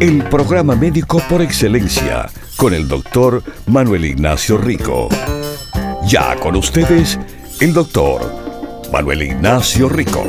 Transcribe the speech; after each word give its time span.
El 0.00 0.24
programa 0.28 0.74
médico 0.74 1.22
por 1.28 1.40
excelencia 1.40 2.28
con 2.56 2.74
el 2.74 2.88
doctor 2.88 3.42
Manuel 3.66 4.04
Ignacio 4.04 4.58
Rico. 4.58 5.08
Ya 6.06 6.34
con 6.40 6.56
ustedes, 6.56 7.18
el 7.60 7.72
doctor 7.72 8.20
Manuel 8.92 9.22
Ignacio 9.22 9.88
Rico. 9.88 10.24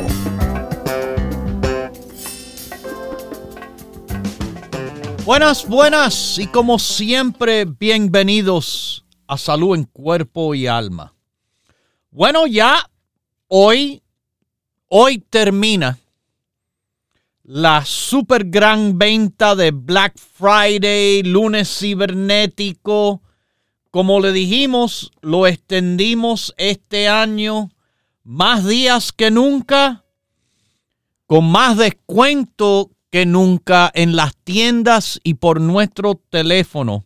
Buenas, 5.24 5.66
buenas 5.66 6.38
y 6.38 6.46
como 6.46 6.78
siempre, 6.78 7.64
bienvenidos 7.64 9.04
a 9.26 9.36
Salud 9.36 9.74
en 9.74 9.84
Cuerpo 9.84 10.54
y 10.54 10.68
Alma. 10.68 11.12
Bueno, 12.10 12.46
ya 12.46 12.88
hoy, 13.48 14.00
hoy 14.88 15.18
termina 15.18 15.98
la 17.48 17.84
super 17.84 18.44
gran 18.46 18.98
venta 18.98 19.54
de 19.54 19.70
Black 19.70 20.18
Friday, 20.18 21.22
lunes 21.22 21.78
cibernético. 21.78 23.22
Como 23.92 24.18
le 24.18 24.32
dijimos, 24.32 25.12
lo 25.22 25.46
extendimos 25.46 26.52
este 26.58 27.06
año 27.06 27.70
más 28.24 28.66
días 28.66 29.12
que 29.12 29.30
nunca, 29.30 30.04
con 31.26 31.48
más 31.48 31.76
descuento 31.76 32.90
que 33.10 33.26
nunca 33.26 33.92
en 33.94 34.16
las 34.16 34.36
tiendas 34.38 35.20
y 35.22 35.34
por 35.34 35.60
nuestro 35.60 36.20
teléfono. 36.28 37.04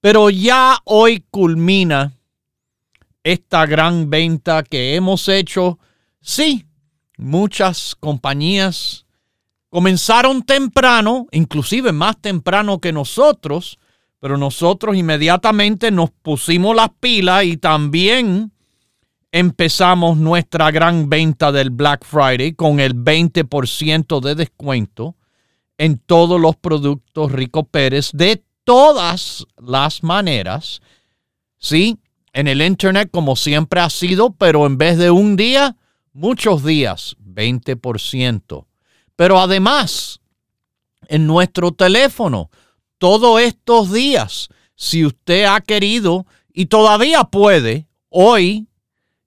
Pero 0.00 0.28
ya 0.28 0.78
hoy 0.84 1.24
culmina 1.30 2.18
esta 3.22 3.64
gran 3.64 4.10
venta 4.10 4.64
que 4.64 4.96
hemos 4.96 5.28
hecho. 5.28 5.78
Sí, 6.20 6.66
muchas 7.16 7.94
compañías 7.94 9.05
Comenzaron 9.68 10.42
temprano, 10.42 11.26
inclusive 11.32 11.92
más 11.92 12.20
temprano 12.20 12.80
que 12.80 12.92
nosotros, 12.92 13.78
pero 14.20 14.38
nosotros 14.38 14.96
inmediatamente 14.96 15.90
nos 15.90 16.10
pusimos 16.10 16.74
las 16.74 16.90
pilas 17.00 17.44
y 17.44 17.56
también 17.56 18.52
empezamos 19.32 20.16
nuestra 20.16 20.70
gran 20.70 21.10
venta 21.10 21.52
del 21.52 21.70
Black 21.70 22.04
Friday 22.04 22.54
con 22.54 22.80
el 22.80 22.94
20% 22.94 24.20
de 24.20 24.34
descuento 24.34 25.16
en 25.78 25.98
todos 25.98 26.40
los 26.40 26.56
productos 26.56 27.32
Rico 27.32 27.64
Pérez 27.64 28.10
de 28.12 28.42
todas 28.64 29.46
las 29.58 30.02
maneras. 30.02 30.80
Sí, 31.58 31.98
en 32.32 32.48
el 32.48 32.62
Internet 32.62 33.10
como 33.12 33.36
siempre 33.36 33.80
ha 33.80 33.90
sido, 33.90 34.32
pero 34.32 34.66
en 34.66 34.78
vez 34.78 34.96
de 34.98 35.10
un 35.10 35.36
día, 35.36 35.76
muchos 36.12 36.64
días, 36.64 37.16
20%. 37.22 38.66
Pero 39.16 39.40
además, 39.40 40.20
en 41.08 41.26
nuestro 41.26 41.72
teléfono, 41.72 42.50
todos 42.98 43.40
estos 43.40 43.92
días, 43.92 44.48
si 44.74 45.04
usted 45.04 45.44
ha 45.44 45.60
querido 45.60 46.26
y 46.52 46.66
todavía 46.66 47.24
puede, 47.24 47.88
hoy 48.08 48.68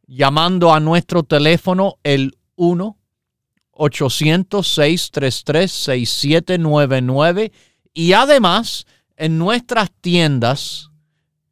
llamando 0.07 0.73
a 0.73 0.79
nuestro 0.79 1.23
teléfono 1.23 1.95
el 2.03 2.37
1 2.55 2.97
800 3.71 4.65
6799 4.65 7.51
y 7.93 8.13
además 8.13 8.85
en 9.17 9.37
nuestras 9.37 9.91
tiendas 9.99 10.89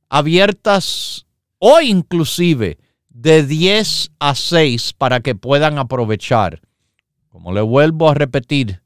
abiertas 0.07 1.25
hoy 1.59 1.89
inclusive 1.89 2.77
de 3.09 3.45
10 3.45 4.11
a 4.19 4.33
6 4.33 4.93
para 4.93 5.19
que 5.19 5.35
puedan 5.35 5.77
aprovechar. 5.77 6.61
Como 7.27 7.51
le 7.51 7.59
vuelvo 7.61 8.09
a 8.09 8.13
repetir, 8.13 8.82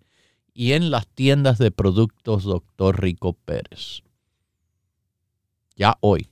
y 0.54 0.72
en 0.72 0.90
las 0.90 1.06
tiendas 1.08 1.56
de 1.58 1.70
productos 1.70 2.44
Dr. 2.44 3.00
Rico 3.00 3.32
Pérez. 3.32 4.02
Ya 5.74 5.96
hoy. 6.00 6.28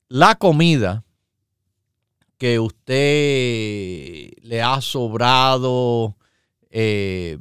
la 0.07 0.35
comida 0.35 1.05
que 2.37 2.59
usted 2.59 4.31
le 4.41 4.61
ha 4.61 4.81
sobrado 4.81 6.17
eh, 6.71 7.37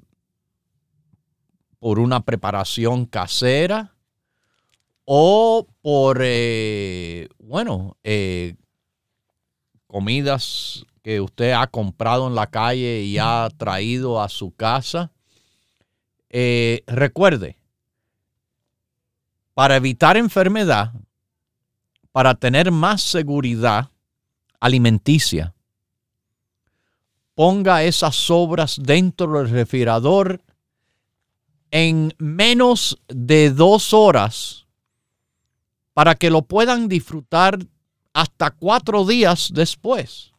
por 1.78 1.98
una 1.98 2.24
preparación 2.24 3.06
casera 3.06 3.96
o 5.06 5.66
por, 5.80 6.20
eh, 6.22 7.28
bueno, 7.38 7.96
eh, 8.04 8.54
comidas 9.86 10.84
que 11.02 11.20
usted 11.20 11.52
ha 11.52 11.66
comprado 11.66 12.26
en 12.26 12.34
la 12.34 12.46
calle 12.48 13.02
y 13.02 13.18
ha 13.18 13.48
traído 13.56 14.20
a 14.20 14.28
su 14.28 14.52
casa. 14.54 15.10
recuerde, 16.86 17.56
para 19.54 19.76
evitar 19.76 20.16
enfermedad, 20.16 20.92
para 22.12 22.34
tener 22.34 22.70
más 22.70 23.02
seguridad 23.02 23.90
alimenticia, 24.60 25.54
ponga 27.34 27.82
esas 27.84 28.16
sobras 28.16 28.76
dentro 28.78 29.38
del 29.38 29.48
refrigerador 29.48 30.42
en 31.70 32.14
menos 32.18 32.98
de 33.08 33.50
dos 33.50 33.94
horas 33.94 34.66
para 35.94 36.14
que 36.14 36.30
lo 36.30 36.42
puedan 36.42 36.88
disfrutar 36.88 37.58
hasta 38.12 38.50
cuatro 38.50 39.04
días 39.04 39.50
después. 39.54 40.29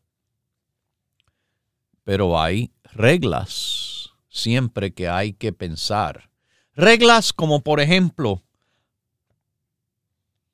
Pero 2.03 2.39
hay 2.39 2.71
reglas 2.83 4.11
siempre 4.29 4.93
que 4.93 5.07
hay 5.07 5.33
que 5.33 5.53
pensar. 5.53 6.29
Reglas 6.73 7.33
como 7.33 7.61
por 7.61 7.79
ejemplo, 7.79 8.41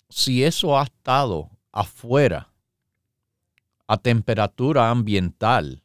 si 0.10 0.44
eso 0.44 0.78
ha 0.78 0.84
estado 0.84 1.50
afuera 1.72 2.52
a 3.88 3.98
temperatura 3.98 4.90
ambiental 4.90 5.84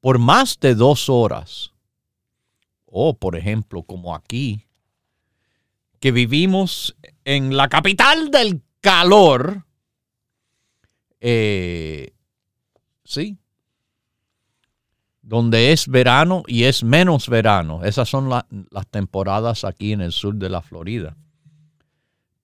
por 0.00 0.18
más 0.18 0.58
de 0.60 0.74
dos 0.74 1.08
horas, 1.08 1.72
o 2.86 3.14
por 3.14 3.36
ejemplo 3.36 3.82
como 3.82 4.14
aquí, 4.14 4.66
que 6.00 6.12
vivimos 6.12 6.96
en 7.24 7.56
la 7.56 7.68
capital 7.68 8.30
del 8.30 8.62
calor, 8.80 9.66
eh, 11.20 12.14
sí, 13.04 13.39
donde 15.30 15.70
es 15.70 15.86
verano 15.86 16.42
y 16.48 16.64
es 16.64 16.82
menos 16.82 17.28
verano. 17.28 17.84
Esas 17.84 18.08
son 18.08 18.28
las 18.28 18.86
temporadas 18.90 19.62
aquí 19.62 19.92
en 19.92 20.00
el 20.00 20.10
sur 20.10 20.34
de 20.34 20.48
la 20.48 20.60
Florida. 20.60 21.16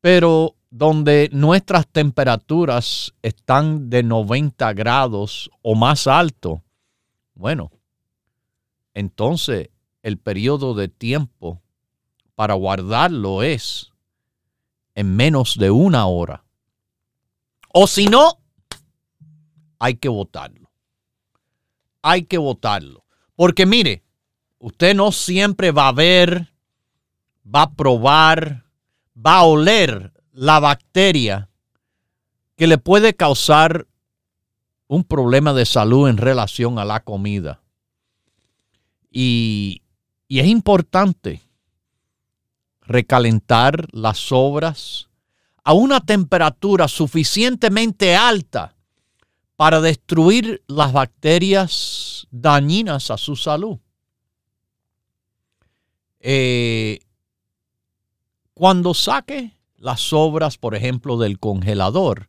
Pero 0.00 0.54
donde 0.70 1.28
nuestras 1.32 1.88
temperaturas 1.88 3.12
están 3.22 3.90
de 3.90 4.04
90 4.04 4.72
grados 4.74 5.50
o 5.62 5.74
más 5.74 6.06
alto, 6.06 6.62
bueno, 7.34 7.72
entonces 8.94 9.70
el 10.04 10.18
periodo 10.18 10.74
de 10.74 10.86
tiempo 10.86 11.60
para 12.36 12.54
guardarlo 12.54 13.42
es 13.42 13.90
en 14.94 15.16
menos 15.16 15.56
de 15.58 15.72
una 15.72 16.06
hora. 16.06 16.44
O 17.74 17.88
si 17.88 18.06
no, 18.06 18.38
hay 19.80 19.96
que 19.96 20.08
votarlo. 20.08 20.65
Hay 22.08 22.22
que 22.22 22.38
votarlo. 22.38 23.04
Porque 23.34 23.66
mire, 23.66 24.04
usted 24.60 24.94
no 24.94 25.10
siempre 25.10 25.72
va 25.72 25.88
a 25.88 25.92
ver, 25.92 26.52
va 27.44 27.62
a 27.62 27.74
probar, 27.74 28.64
va 29.14 29.38
a 29.38 29.42
oler 29.42 30.12
la 30.30 30.60
bacteria 30.60 31.50
que 32.54 32.68
le 32.68 32.78
puede 32.78 33.14
causar 33.14 33.88
un 34.86 35.02
problema 35.02 35.52
de 35.52 35.66
salud 35.66 36.08
en 36.08 36.16
relación 36.16 36.78
a 36.78 36.84
la 36.84 37.00
comida. 37.00 37.60
Y, 39.10 39.82
y 40.28 40.38
es 40.38 40.46
importante 40.46 41.42
recalentar 42.82 43.88
las 43.90 44.18
sobras 44.18 45.08
a 45.64 45.72
una 45.72 45.98
temperatura 45.98 46.86
suficientemente 46.86 48.14
alta 48.14 48.75
para 49.56 49.80
destruir 49.80 50.62
las 50.66 50.92
bacterias 50.92 52.26
dañinas 52.30 53.10
a 53.10 53.16
su 53.16 53.36
salud. 53.36 53.78
Eh, 56.20 57.00
cuando 58.54 58.94
saque 58.94 59.56
las 59.76 60.00
sobras, 60.00 60.58
por 60.58 60.74
ejemplo, 60.74 61.18
del 61.18 61.38
congelador, 61.38 62.28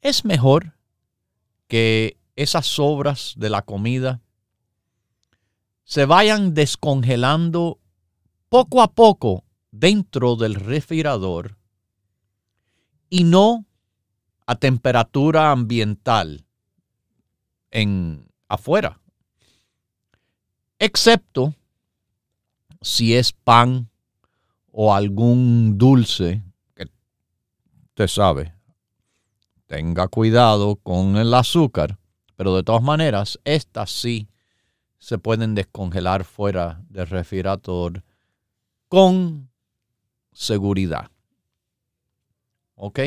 es 0.00 0.24
mejor 0.24 0.74
que 1.68 2.16
esas 2.36 2.66
sobras 2.66 3.34
de 3.36 3.50
la 3.50 3.62
comida 3.62 4.20
se 5.84 6.06
vayan 6.06 6.54
descongelando 6.54 7.78
poco 8.48 8.82
a 8.82 8.92
poco 8.92 9.44
dentro 9.70 10.36
del 10.36 10.54
refrigerador 10.54 11.56
y 13.08 13.24
no 13.24 13.66
a 14.46 14.54
temperatura 14.56 15.50
ambiental 15.50 16.44
en 17.70 18.28
afuera. 18.48 19.00
Excepto 20.78 21.54
si 22.80 23.14
es 23.14 23.32
pan 23.32 23.88
o 24.72 24.94
algún 24.94 25.78
dulce 25.78 26.42
que 26.74 26.88
usted 27.88 28.08
sabe, 28.08 28.54
tenga 29.66 30.08
cuidado 30.08 30.76
con 30.76 31.16
el 31.16 31.32
azúcar, 31.34 31.98
pero 32.36 32.56
de 32.56 32.62
todas 32.62 32.82
maneras, 32.82 33.38
estas 33.44 33.90
sí 33.90 34.28
se 34.98 35.18
pueden 35.18 35.54
descongelar 35.54 36.24
fuera 36.24 36.82
del 36.88 37.06
refrigerador 37.06 38.02
con 38.88 39.50
seguridad. 40.32 41.10
¿Ok? 42.74 43.00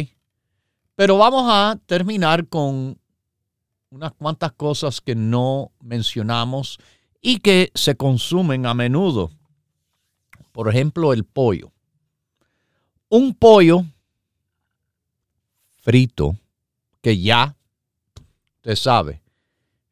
Pero 0.95 1.17
vamos 1.17 1.45
a 1.47 1.79
terminar 1.85 2.47
con 2.47 2.97
unas 3.89 4.13
cuantas 4.13 4.51
cosas 4.53 5.01
que 5.01 5.15
no 5.15 5.71
mencionamos 5.81 6.79
y 7.21 7.39
que 7.39 7.71
se 7.73 7.95
consumen 7.95 8.65
a 8.65 8.73
menudo 8.73 9.31
por 10.55 10.69
ejemplo, 10.69 11.11
el 11.11 11.25
pollo. 11.25 11.73
Un 13.09 13.33
pollo 13.33 13.83
frito 15.75 16.37
que 17.01 17.19
ya, 17.19 17.57
usted 18.55 18.77
sabe, 18.77 19.21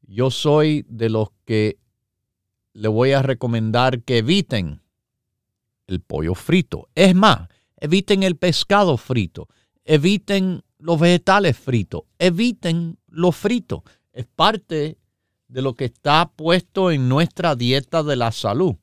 yo 0.03 0.31
soy 0.31 0.85
de 0.87 1.09
los 1.09 1.31
que 1.43 1.79
le 2.71 2.87
voy 2.87 3.11
a 3.11 3.21
recomendar 3.21 4.03
que 4.03 4.19
eviten 4.19 4.81
el 5.87 5.99
pollo 5.99 6.33
frito. 6.33 6.87
Es 6.95 7.13
más, 7.13 7.49
eviten 7.75 8.23
el 8.23 8.37
pescado 8.37 8.95
frito, 8.95 9.49
eviten 9.83 10.63
los 10.83 10.99
vegetales 10.99 11.57
fritos, 11.57 12.03
eviten 12.19 12.97
lo 13.07 13.31
frito. 13.31 13.83
Es 14.11 14.25
parte 14.25 14.97
de 15.47 15.61
lo 15.61 15.75
que 15.75 15.85
está 15.85 16.31
puesto 16.35 16.91
en 16.91 17.07
nuestra 17.07 17.55
dieta 17.55 18.03
de 18.03 18.15
la 18.15 18.31
salud 18.31 18.75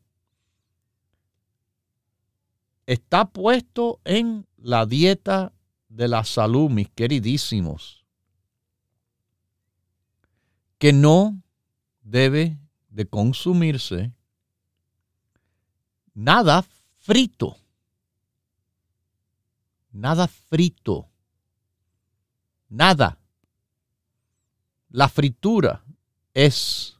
está 2.92 3.30
puesto 3.30 4.00
en 4.04 4.48
la 4.56 4.84
dieta 4.84 5.52
de 5.88 6.08
la 6.08 6.24
salud, 6.24 6.68
mis 6.68 6.90
queridísimos, 6.90 8.04
que 10.76 10.92
no 10.92 11.40
debe 12.02 12.58
de 12.88 13.06
consumirse 13.06 14.12
nada 16.14 16.64
frito. 16.98 17.56
Nada 19.92 20.26
frito. 20.26 21.09
Nada. 22.70 23.18
La 24.88 25.08
fritura 25.08 25.84
es 26.32 26.96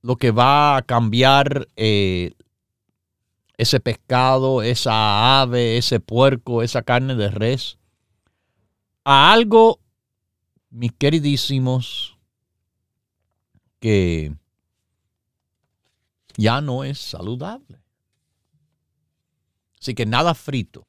lo 0.00 0.16
que 0.16 0.30
va 0.30 0.76
a 0.76 0.82
cambiar 0.82 1.68
eh, 1.76 2.32
ese 3.56 3.80
pescado, 3.80 4.62
esa 4.62 5.40
ave, 5.40 5.76
ese 5.76 6.00
puerco, 6.00 6.62
esa 6.62 6.82
carne 6.82 7.14
de 7.14 7.30
res, 7.30 7.78
a 9.04 9.32
algo, 9.32 9.80
mis 10.70 10.92
queridísimos, 10.92 12.18
que 13.78 14.34
ya 16.36 16.60
no 16.62 16.82
es 16.84 16.98
saludable. 16.98 17.78
Así 19.80 19.94
que 19.94 20.06
nada 20.06 20.34
frito. 20.34 20.86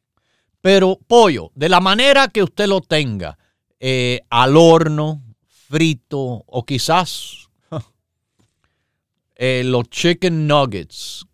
Pero 0.66 0.98
pollo, 0.98 1.52
de 1.54 1.70
la 1.70 1.80
manera 1.80 2.28
que 2.28 2.42
usted 2.42 2.66
lo 2.66 2.82
tenga, 2.82 3.38
eh, 3.80 4.22
al 4.32 4.58
horno, 4.58 5.22
frito 5.46 6.18
o 6.20 6.66
quizás 6.66 7.52
eh, 9.36 9.62
los 9.64 9.88
chicken 9.92 10.48
nuggets 10.48 11.28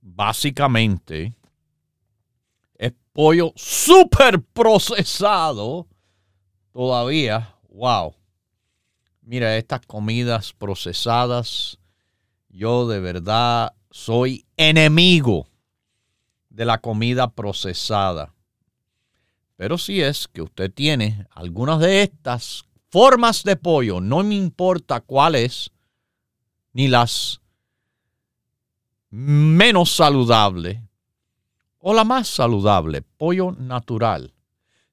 básicamente 0.00 1.36
es 2.78 2.94
pollo 3.12 3.52
súper 3.54 4.40
procesado, 4.40 5.88
todavía, 6.72 7.54
wow. 7.68 8.14
Mira, 9.20 9.58
estas 9.58 9.84
comidas 9.84 10.54
procesadas, 10.54 11.78
yo 12.48 12.88
de 12.88 12.98
verdad 13.00 13.74
soy 13.90 14.46
enemigo 14.56 15.49
de 16.60 16.66
la 16.66 16.76
comida 16.76 17.30
procesada. 17.30 18.34
Pero 19.56 19.78
si 19.78 20.02
es 20.02 20.28
que 20.28 20.42
usted 20.42 20.70
tiene 20.70 21.26
algunas 21.30 21.80
de 21.80 22.02
estas 22.02 22.66
formas 22.90 23.44
de 23.44 23.56
pollo, 23.56 23.98
no 24.02 24.22
me 24.22 24.34
importa 24.34 25.00
cuáles, 25.00 25.70
ni 26.74 26.86
las 26.86 27.40
menos 29.08 29.90
saludables 29.90 30.82
o 31.78 31.94
la 31.94 32.04
más 32.04 32.28
saludable, 32.28 33.00
pollo 33.00 33.52
natural. 33.52 34.34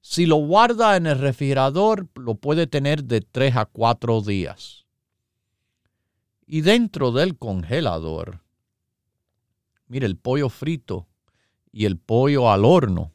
Si 0.00 0.24
lo 0.24 0.36
guarda 0.36 0.96
en 0.96 1.06
el 1.06 1.18
refrigerador, 1.18 2.08
lo 2.14 2.36
puede 2.36 2.66
tener 2.66 3.04
de 3.04 3.20
3 3.20 3.56
a 3.56 3.66
4 3.66 4.22
días. 4.22 4.86
Y 6.46 6.62
dentro 6.62 7.12
del 7.12 7.36
congelador, 7.36 8.40
mire, 9.86 10.06
el 10.06 10.16
pollo 10.16 10.48
frito 10.48 11.06
y 11.72 11.84
el 11.84 11.98
pollo 11.98 12.50
al 12.50 12.64
horno, 12.64 13.12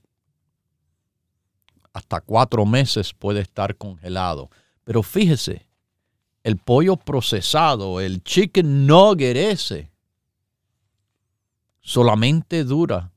hasta 1.93 2.22
cuatro 2.22 2.65
meses 2.65 3.13
puede 3.13 3.41
estar 3.41 3.77
congelado. 3.77 4.50
Pero 4.83 5.03
fíjese, 5.03 5.67
el 6.43 6.57
pollo 6.57 6.98
procesado, 6.98 8.00
el 8.00 8.24
chicken 8.24 8.86
nugget 8.86 9.38
ese, 9.38 9.91
solamente 11.81 12.63
dura 12.63 13.12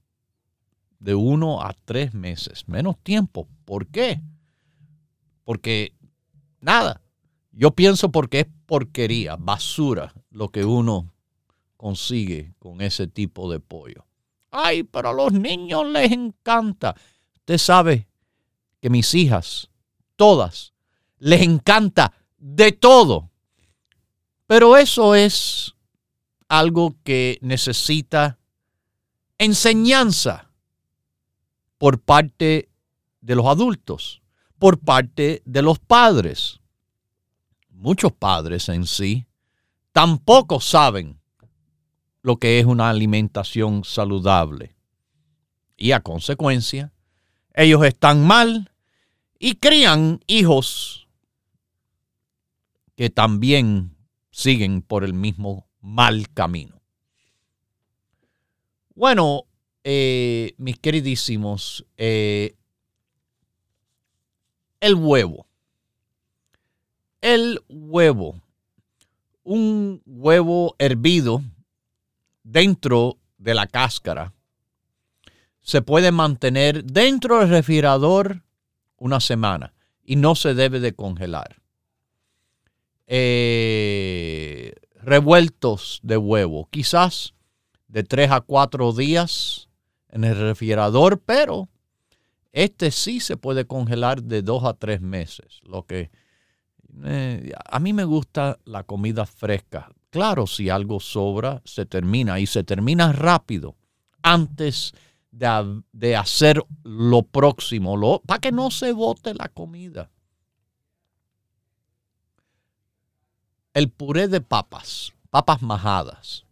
de 0.99 1.15
uno 1.15 1.63
a 1.63 1.75
tres 1.85 2.15
meses, 2.15 2.69
menos 2.69 2.99
tiempo. 3.03 3.49
¿Por 3.65 3.87
qué? 3.87 4.21
Porque 5.45 5.95
nada, 6.61 7.01
yo 7.53 7.71
pienso 7.71 8.11
porque 8.11 8.41
es 8.41 8.47
porquería, 8.67 9.37
basura, 9.37 10.13
lo 10.31 10.51
que 10.51 10.65
uno 10.65 11.13
consigue 11.77 12.55
con 12.59 12.81
ese 12.81 13.07
tipo 13.07 13.51
de 13.51 13.61
pollo. 13.61 14.06
Ay, 14.59 14.85
pero 14.85 15.11
a 15.11 15.13
los 15.13 15.33
niños 15.33 15.87
les 15.87 16.13
encanta. 16.13 16.97
Usted 17.35 17.59
sabe 17.59 18.09
que 18.81 18.89
mis 18.89 19.13
hijas, 19.13 19.69
todas, 20.17 20.73
les 21.19 21.43
encanta 21.43 22.15
de 22.39 22.73
todo. 22.73 23.31
Pero 24.47 24.79
eso 24.79 25.15
es 25.15 25.75
algo 26.49 26.97
que 27.05 27.39
necesita 27.43 28.39
enseñanza 29.37 30.51
por 31.77 32.01
parte 32.01 32.71
de 33.21 33.35
los 33.35 33.45
adultos, 33.45 34.23
por 34.59 34.79
parte 34.79 35.43
de 35.45 35.61
los 35.61 35.79
padres. 35.81 36.61
Muchos 37.69 38.13
padres 38.13 38.71
en 38.71 38.87
sí 38.87 39.27
tampoco 39.93 40.61
saben 40.61 41.21
lo 42.27 42.39
que 42.39 42.59
es 42.59 42.67
una 42.67 42.91
alimentación 42.91 43.85
saludable. 43.85 44.75
Y 45.77 45.93
a 45.93 46.01
consecuencia, 46.01 46.93
ellos 47.55 47.85
están 47.85 48.27
mal 48.27 48.73
y 49.39 49.55
crían 49.55 50.19
hijos 50.27 51.07
que 52.97 53.11
también 53.11 53.97
siguen 54.33 54.83
por 54.83 55.05
el 55.05 55.15
mismo 55.15 55.69
mal 55.81 56.29
camino. 56.35 56.83
Bueno, 58.97 59.45
eh, 59.85 60.55
mis 60.57 60.81
queridísimos, 60.81 61.87
eh, 61.97 62.57
el 64.81 64.97
huevo. 64.97 65.47
El 67.21 67.63
huevo. 67.69 68.41
Un 69.45 70.03
huevo 70.05 70.75
hervido 70.81 71.45
dentro 72.47 73.19
de 73.39 73.55
la 73.55 73.67
cáscara 73.67 74.33
se 75.61 75.83
puede 75.83 76.13
mantener 76.13 76.85
dentro 76.85 77.41
del 77.41 77.49
refrigerador 77.49 78.43
una 78.99 79.19
semana 79.19 79.75
y 80.05 80.15
no 80.15 80.37
se 80.37 80.55
debe 80.55 80.79
de 80.79 80.95
congelar. 80.95 81.61
Eh, 83.09 84.73
revueltos 85.03 85.99
de 86.05 86.17
huevo, 86.17 86.69
quizás 86.71 87.35
de 87.89 88.05
tres 88.05 88.31
a 88.31 88.41
cuatro 88.41 88.93
días 88.93 89.69
en 90.09 90.23
el 90.23 90.39
refrigerador, 90.39 91.21
pero 91.21 91.69
este 92.53 92.93
sí 92.93 93.19
se 93.19 93.37
puede 93.37 93.67
congelar 93.67 94.23
de 94.23 94.43
dos 94.43 94.65
a 94.65 94.75
tres 94.75 95.01
meses. 95.01 95.61
Lo 95.65 95.85
que 95.85 96.11
eh, 97.05 97.53
a 97.65 97.81
mí 97.81 97.93
me 97.93 98.05
gusta 98.05 98.61
la 98.65 98.85
comida 98.85 99.27
fresca. 99.27 99.91
Claro, 100.17 100.47
si 100.47 100.71
algo 100.71 100.99
sobra, 100.99 101.61
se 101.67 101.85
termina 101.85 102.41
y 102.41 102.47
se 102.47 102.65
termina 102.65 103.13
rápido 103.13 103.77
antes 104.23 104.95
de, 105.31 105.83
de 105.93 106.17
hacer 106.17 106.65
lo 106.85 107.23
próximo, 107.23 107.99
lo, 107.99 108.23
para 108.23 108.41
que 108.41 108.51
no 108.51 108.71
se 108.71 108.93
bote 108.93 109.35
la 109.35 109.51
comida. 109.51 110.09
El 113.75 113.91
puré 113.91 114.27
de 114.29 114.41
papas, 114.41 115.13
papas 115.29 115.61
majadas 115.61 116.47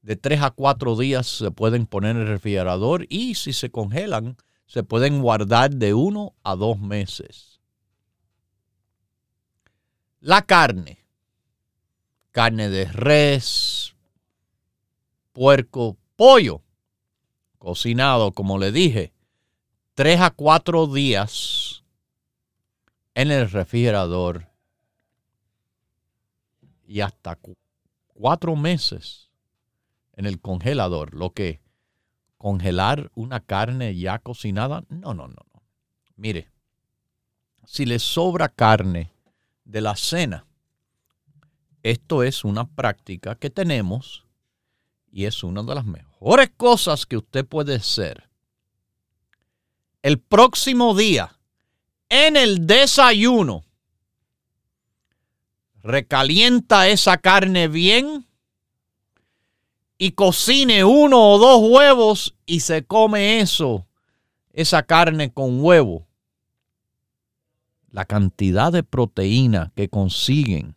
de 0.00 0.16
tres 0.16 0.40
a 0.40 0.50
cuatro 0.50 0.96
días 0.96 1.26
se 1.26 1.50
pueden 1.50 1.84
poner 1.84 2.16
en 2.16 2.22
el 2.22 2.28
refrigerador 2.28 3.04
y 3.10 3.34
si 3.34 3.52
se 3.52 3.70
congelan, 3.70 4.38
se 4.64 4.82
pueden 4.82 5.20
guardar 5.20 5.74
de 5.74 5.92
uno 5.92 6.32
a 6.42 6.56
dos 6.56 6.80
meses. 6.80 7.60
La 10.20 10.40
carne, 10.40 11.00
carne 12.32 12.68
de 12.68 12.84
res, 12.86 13.94
puerco, 15.32 15.96
pollo, 16.16 16.62
cocinado, 17.58 18.32
como 18.32 18.58
le 18.58 18.72
dije, 18.72 19.12
tres 19.94 20.20
a 20.20 20.30
cuatro 20.30 20.86
días 20.86 21.82
en 23.14 23.30
el 23.30 23.50
refrigerador 23.50 24.48
y 26.86 27.00
hasta 27.00 27.38
cuatro 28.08 28.56
meses 28.56 29.30
en 30.14 30.26
el 30.26 30.40
congelador, 30.40 31.14
lo 31.14 31.30
que 31.32 31.60
congelar 32.36 33.10
una 33.14 33.40
carne 33.40 33.96
ya 33.96 34.18
cocinada, 34.18 34.84
no, 34.88 35.14
no, 35.14 35.28
no, 35.28 35.44
no. 35.52 35.62
Mire, 36.16 36.50
si 37.64 37.86
le 37.86 37.98
sobra 37.98 38.48
carne 38.48 39.12
de 39.64 39.80
la 39.80 39.94
cena, 39.96 40.46
esto 41.82 42.22
es 42.22 42.44
una 42.44 42.68
práctica 42.68 43.34
que 43.34 43.50
tenemos 43.50 44.24
y 45.12 45.24
es 45.24 45.42
una 45.42 45.62
de 45.62 45.74
las 45.74 45.84
mejores 45.84 46.50
cosas 46.56 47.06
que 47.06 47.16
usted 47.16 47.46
puede 47.46 47.76
hacer. 47.76 48.28
El 50.02 50.18
próximo 50.18 50.94
día, 50.94 51.38
en 52.08 52.36
el 52.36 52.66
desayuno, 52.66 53.64
recalienta 55.82 56.88
esa 56.88 57.18
carne 57.18 57.68
bien 57.68 58.26
y 59.98 60.12
cocine 60.12 60.84
uno 60.84 61.32
o 61.32 61.38
dos 61.38 61.70
huevos 61.70 62.34
y 62.46 62.60
se 62.60 62.84
come 62.84 63.40
eso, 63.40 63.86
esa 64.52 64.82
carne 64.82 65.32
con 65.32 65.62
huevo. 65.62 66.06
La 67.90 68.04
cantidad 68.04 68.72
de 68.72 68.82
proteína 68.82 69.72
que 69.74 69.88
consiguen. 69.88 70.76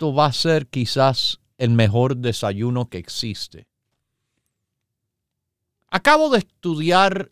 Esto 0.00 0.14
va 0.14 0.24
a 0.24 0.32
ser 0.32 0.66
quizás 0.66 1.40
el 1.58 1.72
mejor 1.72 2.16
desayuno 2.16 2.88
que 2.88 2.96
existe. 2.96 3.66
Acabo 5.90 6.30
de 6.30 6.38
estudiar 6.38 7.30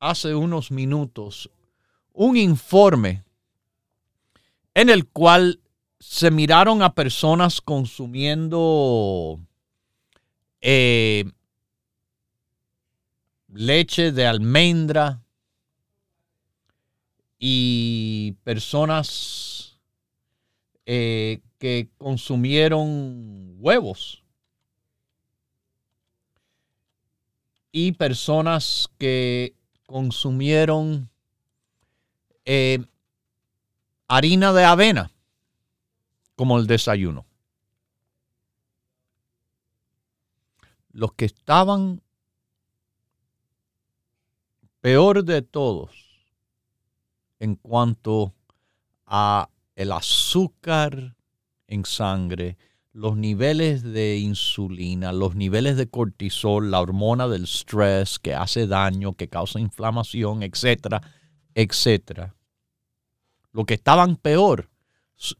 hace 0.00 0.34
unos 0.34 0.72
minutos 0.72 1.48
un 2.12 2.36
informe 2.36 3.22
en 4.74 4.90
el 4.90 5.06
cual 5.06 5.60
se 6.00 6.32
miraron 6.32 6.82
a 6.82 6.96
personas 6.96 7.60
consumiendo 7.60 9.38
eh, 10.60 11.30
leche 13.52 14.10
de 14.10 14.26
almendra 14.26 15.22
y 17.38 18.32
personas 18.42 19.78
eh, 20.84 21.40
que 21.58 21.90
consumieron 21.98 23.56
huevos 23.58 24.22
y 27.72 27.92
personas 27.92 28.88
que 28.98 29.54
consumieron 29.86 31.10
eh, 32.44 32.78
harina 34.06 34.52
de 34.52 34.64
avena 34.64 35.10
como 36.34 36.58
el 36.58 36.66
desayuno. 36.66 37.26
Los 40.92 41.12
que 41.12 41.26
estaban 41.26 42.00
peor 44.80 45.24
de 45.24 45.42
todos 45.42 45.90
en 47.40 47.56
cuanto 47.56 48.32
a 49.06 49.50
el 49.76 49.92
azúcar 49.92 51.17
en 51.68 51.84
sangre, 51.84 52.56
los 52.92 53.16
niveles 53.16 53.82
de 53.82 54.18
insulina, 54.18 55.12
los 55.12 55.36
niveles 55.36 55.76
de 55.76 55.88
cortisol, 55.88 56.70
la 56.70 56.80
hormona 56.80 57.28
del 57.28 57.46
stress 57.46 58.18
que 58.18 58.34
hace 58.34 58.66
daño, 58.66 59.12
que 59.14 59.28
causa 59.28 59.60
inflamación, 59.60 60.42
etcétera, 60.42 61.00
etcétera. 61.54 62.34
Lo 63.52 63.64
que 63.64 63.74
estaban 63.74 64.16
peor 64.16 64.68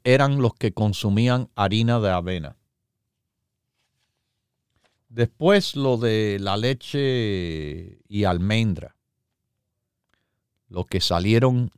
eran 0.05 0.41
los 0.41 0.55
que 0.55 0.73
consumían 0.73 1.51
harina 1.55 1.99
de 2.01 2.11
avena. 2.11 2.57
Después 5.09 5.75
lo 5.75 5.97
de 5.97 6.39
la 6.41 6.57
leche 6.57 7.99
y 8.09 8.25
almendra. 8.25 8.95
Los 10.69 10.87
que 10.87 11.01
salieron 11.01 11.71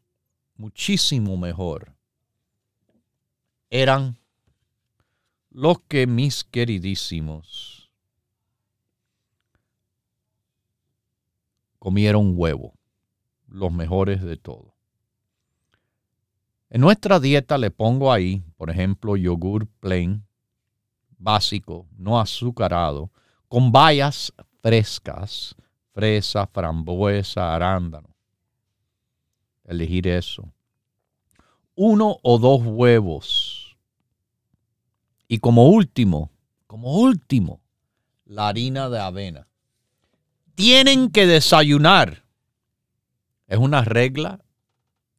muchísimo 0.56 1.36
mejor 1.36 1.94
eran 3.70 4.19
los 5.50 5.80
que 5.80 6.06
mis 6.06 6.44
queridísimos 6.44 7.90
comieron 11.78 12.34
huevo, 12.36 12.74
los 13.48 13.72
mejores 13.72 14.22
de 14.22 14.36
todo. 14.36 14.74
En 16.68 16.80
nuestra 16.80 17.18
dieta 17.18 17.58
le 17.58 17.72
pongo 17.72 18.12
ahí, 18.12 18.44
por 18.56 18.70
ejemplo, 18.70 19.16
yogur 19.16 19.66
plain, 19.80 20.24
básico, 21.18 21.86
no 21.96 22.20
azucarado, 22.20 23.10
con 23.48 23.72
bayas 23.72 24.32
frescas, 24.62 25.56
fresa, 25.92 26.46
frambuesa, 26.46 27.54
arándano. 27.54 28.08
Elegir 29.64 30.06
eso. 30.06 30.52
Uno 31.74 32.18
o 32.22 32.38
dos 32.38 32.62
huevos. 32.64 33.49
Y 35.32 35.38
como 35.38 35.68
último, 35.68 36.32
como 36.66 36.96
último, 36.96 37.60
la 38.24 38.48
harina 38.48 38.90
de 38.90 38.98
avena. 38.98 39.46
Tienen 40.56 41.08
que 41.08 41.24
desayunar. 41.24 42.24
Es 43.46 43.58
una 43.58 43.82
regla 43.84 44.44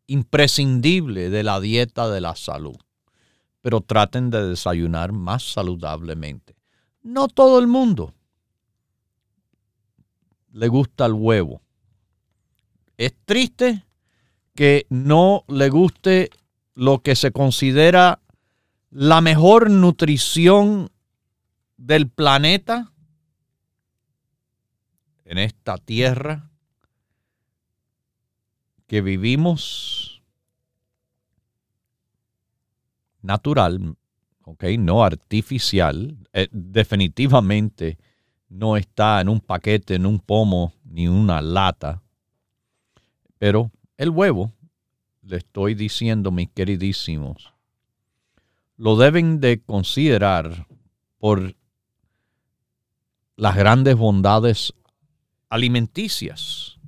imprescindible 0.07 1.29
de 1.29 1.43
la 1.43 1.61
dieta 1.61 2.09
de 2.09 2.19
la 2.19 2.35
salud. 2.35 2.75
Pero 3.61 3.79
traten 3.79 4.31
de 4.31 4.49
desayunar 4.49 5.13
más 5.13 5.43
saludablemente. 5.43 6.57
No 7.01 7.29
todo 7.29 7.57
el 7.57 7.67
mundo 7.67 8.13
le 10.51 10.67
gusta 10.67 11.05
el 11.05 11.13
huevo. 11.13 11.61
Es 12.97 13.15
triste 13.23 13.85
que 14.55 14.87
no 14.89 15.45
le 15.47 15.69
guste 15.69 16.31
lo 16.75 16.99
que 16.99 17.15
se 17.15 17.31
considera 17.31 18.20
la 18.91 19.21
mejor 19.21 19.71
nutrición 19.71 20.91
del 21.77 22.09
planeta 22.09 22.91
en 25.23 25.37
esta 25.37 25.77
tierra 25.77 26.51
que 28.87 29.01
vivimos 29.01 30.21
natural, 33.21 33.95
ok, 34.43 34.65
no 34.77 35.05
artificial, 35.05 36.17
eh, 36.33 36.49
definitivamente 36.51 37.97
no 38.49 38.75
está 38.75 39.21
en 39.21 39.29
un 39.29 39.39
paquete, 39.39 39.95
en 39.95 40.05
un 40.05 40.19
pomo, 40.19 40.73
ni 40.83 41.07
una 41.07 41.41
lata, 41.41 42.01
pero 43.37 43.71
el 43.95 44.09
huevo, 44.09 44.51
le 45.21 45.37
estoy 45.37 45.75
diciendo, 45.75 46.31
mis 46.31 46.49
queridísimos, 46.49 47.50
lo 48.81 48.97
deben 48.97 49.39
de 49.39 49.61
considerar 49.61 50.67
por 51.19 51.55
las 53.35 53.55
grandes 53.55 53.95
bondades 53.95 54.73
alimenticias 55.49 56.79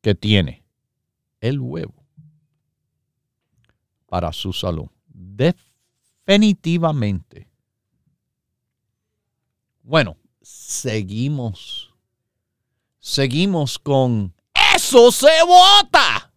que 0.00 0.16
tiene 0.16 0.64
el 1.40 1.60
huevo 1.60 1.94
para 4.06 4.32
su 4.32 4.52
salud. 4.52 4.88
Definitivamente. 5.06 7.48
Bueno, 9.84 10.16
seguimos. 10.42 11.94
Seguimos 12.98 13.78
con 13.78 14.34
eso 14.74 15.12
se 15.12 15.44
vota. 15.46 16.32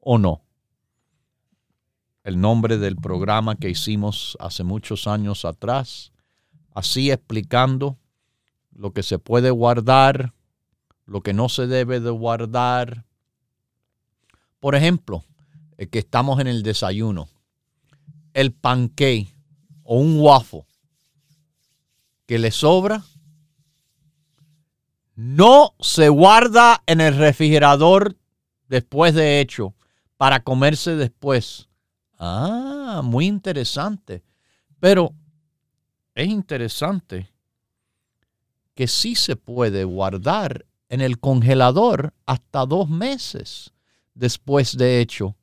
¿O 0.00 0.18
no? 0.18 0.43
El 2.24 2.40
nombre 2.40 2.78
del 2.78 2.96
programa 2.96 3.54
que 3.54 3.68
hicimos 3.68 4.36
hace 4.40 4.64
muchos 4.64 5.06
años 5.06 5.44
atrás, 5.44 6.10
así 6.74 7.10
explicando 7.10 7.98
lo 8.72 8.92
que 8.92 9.02
se 9.02 9.18
puede 9.18 9.50
guardar, 9.50 10.32
lo 11.04 11.20
que 11.20 11.34
no 11.34 11.50
se 11.50 11.66
debe 11.66 12.00
de 12.00 12.10
guardar. 12.10 13.04
Por 14.58 14.74
ejemplo, 14.74 15.22
el 15.76 15.90
que 15.90 15.98
estamos 15.98 16.40
en 16.40 16.46
el 16.46 16.62
desayuno, 16.62 17.28
el 18.32 18.52
pancake 18.52 19.34
o 19.82 19.98
un 19.98 20.18
waffle 20.18 20.64
que 22.26 22.38
le 22.38 22.50
sobra, 22.50 23.04
no 25.14 25.74
se 25.78 26.08
guarda 26.08 26.82
en 26.86 27.02
el 27.02 27.16
refrigerador 27.16 28.16
después 28.68 29.14
de 29.14 29.40
hecho 29.40 29.74
para 30.16 30.40
comerse 30.42 30.96
después. 30.96 31.68
Ah, 32.18 33.02
muy 33.04 33.26
interesante. 33.26 34.22
Pero 34.80 35.14
es 36.14 36.28
interesante 36.28 37.30
que 38.74 38.86
sí 38.86 39.14
se 39.14 39.36
puede 39.36 39.84
guardar 39.84 40.66
en 40.88 41.00
el 41.00 41.18
congelador 41.18 42.12
hasta 42.26 42.66
dos 42.66 42.88
meses 42.88 43.72
después 44.14 44.76
de 44.76 45.00
hecho 45.00 45.36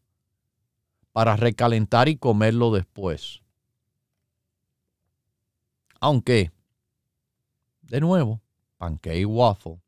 para 1.12 1.36
recalentar 1.36 2.08
y 2.08 2.18
comerlo 2.18 2.72
después. 2.72 3.42
Aunque, 6.00 6.52
de 7.82 8.00
nuevo, 8.00 8.42
pancake 8.78 9.26
waffle, 9.26 9.82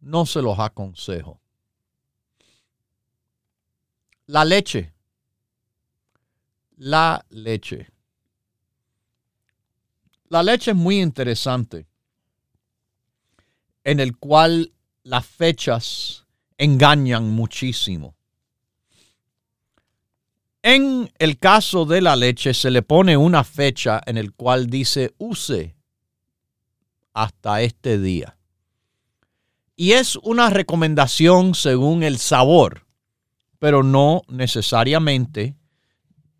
no 0.00 0.26
se 0.26 0.42
los 0.42 0.58
aconsejo. 0.58 1.40
La 4.26 4.44
leche. 4.44 4.93
La 6.76 7.24
leche. 7.30 7.88
La 10.28 10.42
leche 10.42 10.72
es 10.72 10.76
muy 10.76 11.00
interesante, 11.00 11.86
en 13.84 14.00
el 14.00 14.16
cual 14.16 14.72
las 15.04 15.24
fechas 15.24 16.26
engañan 16.58 17.30
muchísimo. 17.30 18.16
En 20.62 21.12
el 21.18 21.38
caso 21.38 21.84
de 21.84 22.00
la 22.00 22.16
leche 22.16 22.54
se 22.54 22.70
le 22.70 22.82
pone 22.82 23.16
una 23.16 23.44
fecha 23.44 24.00
en 24.06 24.16
el 24.16 24.32
cual 24.32 24.68
dice 24.68 25.14
use 25.18 25.76
hasta 27.12 27.62
este 27.62 28.00
día. 28.00 28.36
Y 29.76 29.92
es 29.92 30.16
una 30.16 30.50
recomendación 30.50 31.54
según 31.54 32.02
el 32.02 32.18
sabor, 32.18 32.86
pero 33.58 33.82
no 33.82 34.22
necesariamente 34.28 35.54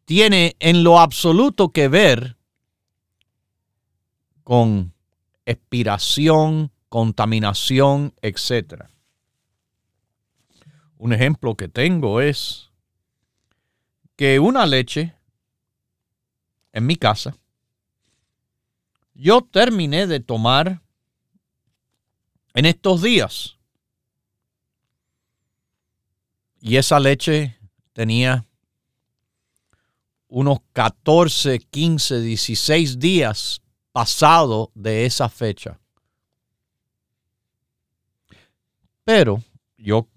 tiene 0.05 0.57
en 0.61 0.85
lo 0.85 0.99
absoluto 0.99 1.71
que 1.71 1.89
ver 1.89 2.37
con 4.43 4.93
expiración, 5.47 6.71
contaminación, 6.89 8.15
etc. 8.23 8.85
Un 10.99 11.13
ejemplo 11.13 11.57
que 11.57 11.69
tengo 11.69 12.21
es 12.21 12.71
que 14.17 14.39
una 14.39 14.67
leche 14.67 15.15
en 16.73 16.87
mi 16.87 16.97
casa, 16.97 17.37
yo 19.15 19.43
terminé 19.43 20.07
de 20.07 20.21
tomar 20.21 20.83
en 22.53 22.67
estos 22.67 23.03
días. 23.03 23.57
Y 26.61 26.77
esa 26.77 26.99
leche 26.99 27.59
tenía 27.93 28.47
unos 30.35 30.59
14, 30.73 31.61
15, 31.61 32.21
16 32.21 32.99
días 32.99 33.63
pasado 33.93 34.73
de 34.75 35.07
esa 35.07 35.29
fecha. 35.29 35.79
Pero 39.05 39.41
yo 39.79 40.09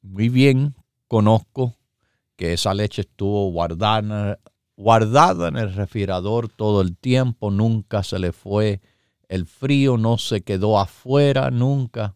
muy 0.00 0.28
bien 0.28 0.76
conozco 1.08 1.74
que 2.36 2.52
esa 2.52 2.72
leche 2.72 3.02
estuvo 3.02 3.50
guardada, 3.50 4.38
guardada 4.76 5.48
en 5.48 5.56
el 5.56 5.74
refrigerador 5.74 6.48
todo 6.48 6.80
el 6.80 6.96
tiempo, 6.96 7.50
nunca 7.50 8.04
se 8.04 8.20
le 8.20 8.30
fue 8.30 8.80
el 9.28 9.46
frío, 9.46 9.98
no 9.98 10.18
se 10.18 10.42
quedó 10.42 10.78
afuera 10.78 11.50
nunca. 11.50 12.14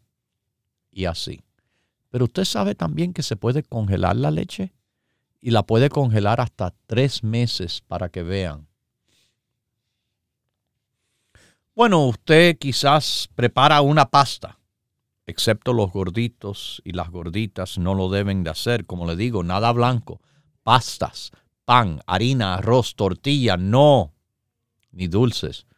y 0.92 1.06
así. 1.06 1.42
Pero 2.08 2.26
usted 2.26 2.44
sabe 2.44 2.76
también 2.76 3.12
que 3.12 3.24
se 3.24 3.34
puede 3.34 3.64
congelar 3.64 4.14
la 4.14 4.30
leche 4.30 4.75
y 5.46 5.52
la 5.52 5.62
puede 5.62 5.90
congelar 5.90 6.40
hasta 6.40 6.74
tres 6.86 7.22
meses 7.22 7.80
para 7.86 8.08
que 8.08 8.24
vean. 8.24 8.66
Bueno, 11.72 12.04
usted 12.06 12.58
quizás 12.58 13.28
prepara 13.36 13.80
una 13.80 14.10
pasta, 14.10 14.58
excepto 15.24 15.72
los 15.72 15.92
gorditos 15.92 16.82
y 16.84 16.94
las 16.94 17.10
gorditas 17.10 17.78
no 17.78 17.94
lo 17.94 18.08
deben 18.08 18.42
de 18.42 18.50
hacer, 18.50 18.86
como 18.86 19.06
le 19.06 19.14
digo, 19.14 19.44
nada 19.44 19.70
blanco, 19.70 20.20
pastas, 20.64 21.30
pan, 21.64 22.00
harina, 22.08 22.54
arroz, 22.54 22.96
tortilla, 22.96 23.56
no, 23.56 24.12
ni 24.90 25.06
dulces. 25.06 25.68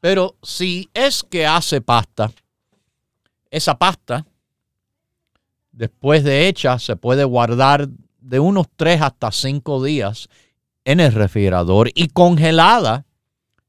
Pero 0.00 0.38
si 0.42 0.90
es 0.92 1.22
que 1.22 1.46
hace 1.46 1.80
pasta, 1.80 2.32
esa 3.48 3.78
pasta, 3.78 4.26
después 5.70 6.24
de 6.24 6.48
hecha, 6.48 6.80
se 6.80 6.96
puede 6.96 7.22
guardar 7.22 7.88
de 8.24 8.40
unos 8.40 8.66
3 8.76 9.02
hasta 9.02 9.30
5 9.30 9.84
días 9.84 10.28
en 10.84 11.00
el 11.00 11.12
refrigerador 11.12 11.90
y 11.94 12.08
congelada 12.08 13.04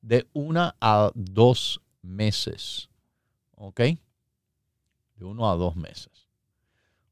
de 0.02 0.28
una 0.34 0.76
a 0.80 1.12
dos 1.14 1.82
meses. 2.02 2.90
¿Ok? 3.56 3.80
De 5.16 5.26
uno 5.26 5.50
a 5.50 5.56
dos 5.56 5.76
meses. 5.76 6.30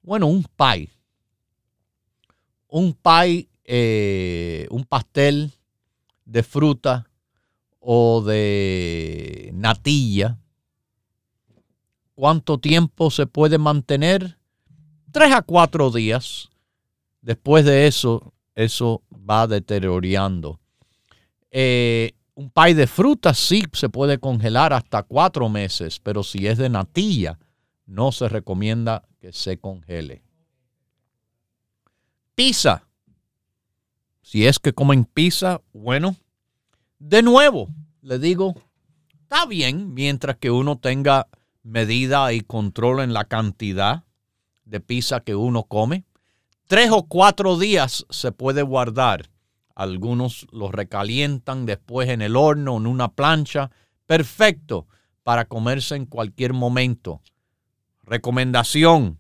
Bueno, 0.02 0.28
un 0.28 0.44
pie. 0.44 0.90
Un 2.68 2.94
pie, 2.94 3.50
eh, 3.66 4.68
un 4.70 4.86
pastel 4.86 5.52
de 6.26 6.44
fruta 6.44 7.10
o 7.80 8.22
de 8.22 9.52
natilla. 9.54 10.38
¿Cuánto 12.16 12.58
tiempo 12.58 13.12
se 13.12 13.28
puede 13.28 13.58
mantener? 13.58 14.38
Tres 15.12 15.34
a 15.34 15.42
cuatro 15.42 15.92
días. 15.92 16.50
Después 17.24 17.64
de 17.64 17.88
eso, 17.88 18.34
eso 18.54 19.02
va 19.10 19.48
deteriorando. 19.48 20.60
Eh, 21.50 22.12
un 22.36 22.50
pie 22.50 22.76
de 22.76 22.86
fruta 22.86 23.34
sí 23.34 23.64
se 23.72 23.88
puede 23.88 24.18
congelar 24.18 24.74
hasta 24.74 25.04
cuatro 25.04 25.48
meses, 25.48 26.02
pero 26.02 26.22
si 26.22 26.48
es 26.48 26.58
de 26.58 26.68
natilla, 26.68 27.40
no 27.86 28.12
se 28.12 28.28
recomienda 28.28 29.08
que 29.22 29.32
se 29.32 29.58
congele. 29.58 30.22
Pizza. 32.36 32.84
Si 34.22 34.46
es 34.46 34.60
que 34.60 34.74
comen 34.74 35.06
pizza, 35.06 35.62
bueno, 35.72 36.18
de 37.00 37.24
nuevo, 37.24 37.70
le 38.02 38.20
digo, 38.20 38.54
está 39.22 39.46
bien 39.46 39.94
mientras 39.94 40.36
que 40.38 40.52
uno 40.52 40.78
tenga 40.78 41.28
medida 41.62 42.34
y 42.34 42.42
control 42.42 43.00
en 43.00 43.14
la 43.14 43.24
cantidad 43.24 44.04
de 44.66 44.82
pizza 44.82 45.22
que 45.22 45.36
uno 45.36 45.64
come. 45.64 46.04
Tres 46.68 46.90
o 46.92 47.04
cuatro 47.04 47.58
días 47.58 48.06
se 48.10 48.32
puede 48.32 48.62
guardar 48.62 49.30
algunos 49.76 50.48
los 50.52 50.72
recalientan 50.72 51.66
después 51.66 52.10
en 52.10 52.22
el 52.22 52.36
horno, 52.36 52.78
en 52.78 52.88
una 52.88 53.14
plancha. 53.14 53.72
Perfecto 54.06 54.88
para 55.24 55.46
comerse 55.46 55.96
en 55.96 56.06
cualquier 56.06 56.54
momento. 56.54 57.22
Recomendación 58.04 59.20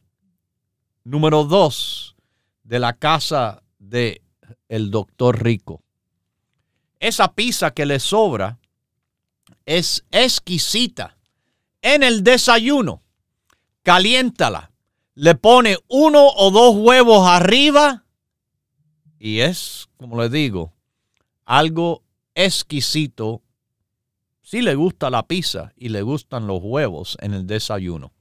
número 1.03 1.45
dos 1.45 2.15
de 2.63 2.79
la 2.79 2.93
casa 2.93 3.63
de 3.79 4.21
el 4.69 4.91
doctor 4.91 5.41
Rico. 5.43 5.81
Esa 6.99 7.33
pizza 7.33 7.71
que 7.71 7.85
le 7.85 7.99
sobra 7.99 8.59
es 9.65 10.05
exquisita. 10.11 11.17
En 11.81 12.03
el 12.03 12.23
desayuno, 12.23 13.01
caliéntala. 13.81 14.71
Le 15.15 15.35
pone 15.35 15.77
uno 15.87 16.27
o 16.27 16.51
dos 16.51 16.75
huevos 16.75 17.27
arriba 17.27 18.03
y 19.23 19.39
es, 19.39 19.87
como 19.95 20.21
les 20.21 20.29
digo, 20.29 20.73
algo 21.45 22.03
exquisito 22.35 23.41
si 24.41 24.61
le 24.61 24.75
gusta 24.75 25.09
la 25.09 25.25
pizza 25.25 25.71
y 25.77 25.87
le 25.87 26.01
gustan 26.01 26.45
los 26.45 26.59
huevos 26.61 27.17
en 27.21 27.33
el 27.33 27.47
desayuno. 27.47 28.11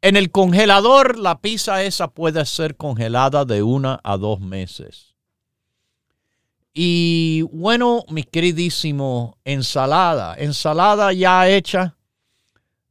En 0.00 0.16
el 0.16 0.30
congelador, 0.30 1.18
la 1.18 1.40
pizza 1.40 1.82
esa 1.82 2.08
puede 2.08 2.46
ser 2.46 2.76
congelada 2.76 3.44
de 3.44 3.62
una 3.62 4.00
a 4.02 4.16
dos 4.16 4.40
meses. 4.40 5.14
Y 6.72 7.42
bueno, 7.52 8.04
mi 8.08 8.22
queridísimo, 8.22 9.36
ensalada. 9.44 10.34
Ensalada 10.38 11.12
ya 11.12 11.46
hecha, 11.46 11.97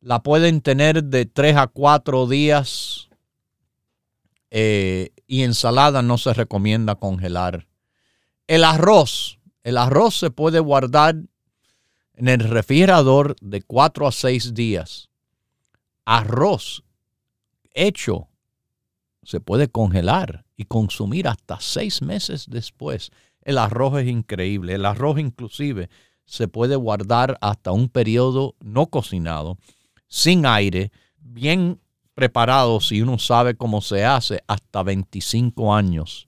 la 0.01 0.23
pueden 0.23 0.61
tener 0.61 1.03
de 1.03 1.25
tres 1.25 1.55
a 1.55 1.67
cuatro 1.67 2.27
días 2.27 3.09
eh, 4.51 5.09
y 5.27 5.43
ensalada 5.43 6.01
no 6.01 6.17
se 6.17 6.33
recomienda 6.33 6.95
congelar. 6.95 7.67
El 8.47 8.63
arroz, 8.63 9.39
el 9.63 9.77
arroz 9.77 10.15
se 10.17 10.29
puede 10.31 10.59
guardar 10.59 11.15
en 12.17 12.27
el 12.27 12.39
refrigerador 12.39 13.35
de 13.41 13.61
4 13.61 14.07
a 14.07 14.11
6 14.11 14.53
días. 14.53 15.09
Arroz 16.05 16.83
hecho 17.73 18.27
se 19.23 19.39
puede 19.39 19.67
congelar 19.67 20.45
y 20.55 20.65
consumir 20.65 21.27
hasta 21.27 21.59
6 21.59 22.01
meses 22.01 22.45
después. 22.49 23.11
El 23.41 23.57
arroz 23.59 23.99
es 23.99 24.07
increíble. 24.07 24.73
El 24.73 24.85
arroz 24.85 25.19
inclusive 25.19 25.89
se 26.25 26.47
puede 26.47 26.75
guardar 26.75 27.37
hasta 27.39 27.71
un 27.71 27.87
periodo 27.87 28.55
no 28.59 28.87
cocinado, 28.87 29.57
sin 30.07 30.45
aire, 30.45 30.91
bien 31.19 31.79
preparado, 32.13 32.79
si 32.79 33.01
uno 33.01 33.19
sabe 33.19 33.55
cómo 33.55 33.81
se 33.81 34.03
hace, 34.03 34.41
hasta 34.47 34.83
25 34.83 35.73
años 35.73 36.27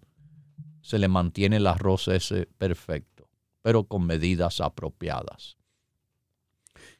se 0.81 0.97
le 0.97 1.07
mantiene 1.07 1.57
el 1.57 1.67
arroz 1.67 2.07
ese 2.07 2.47
perfecto, 2.57 3.29
pero 3.61 3.83
con 3.83 4.05
medidas 4.05 4.59
apropiadas. 4.59 5.57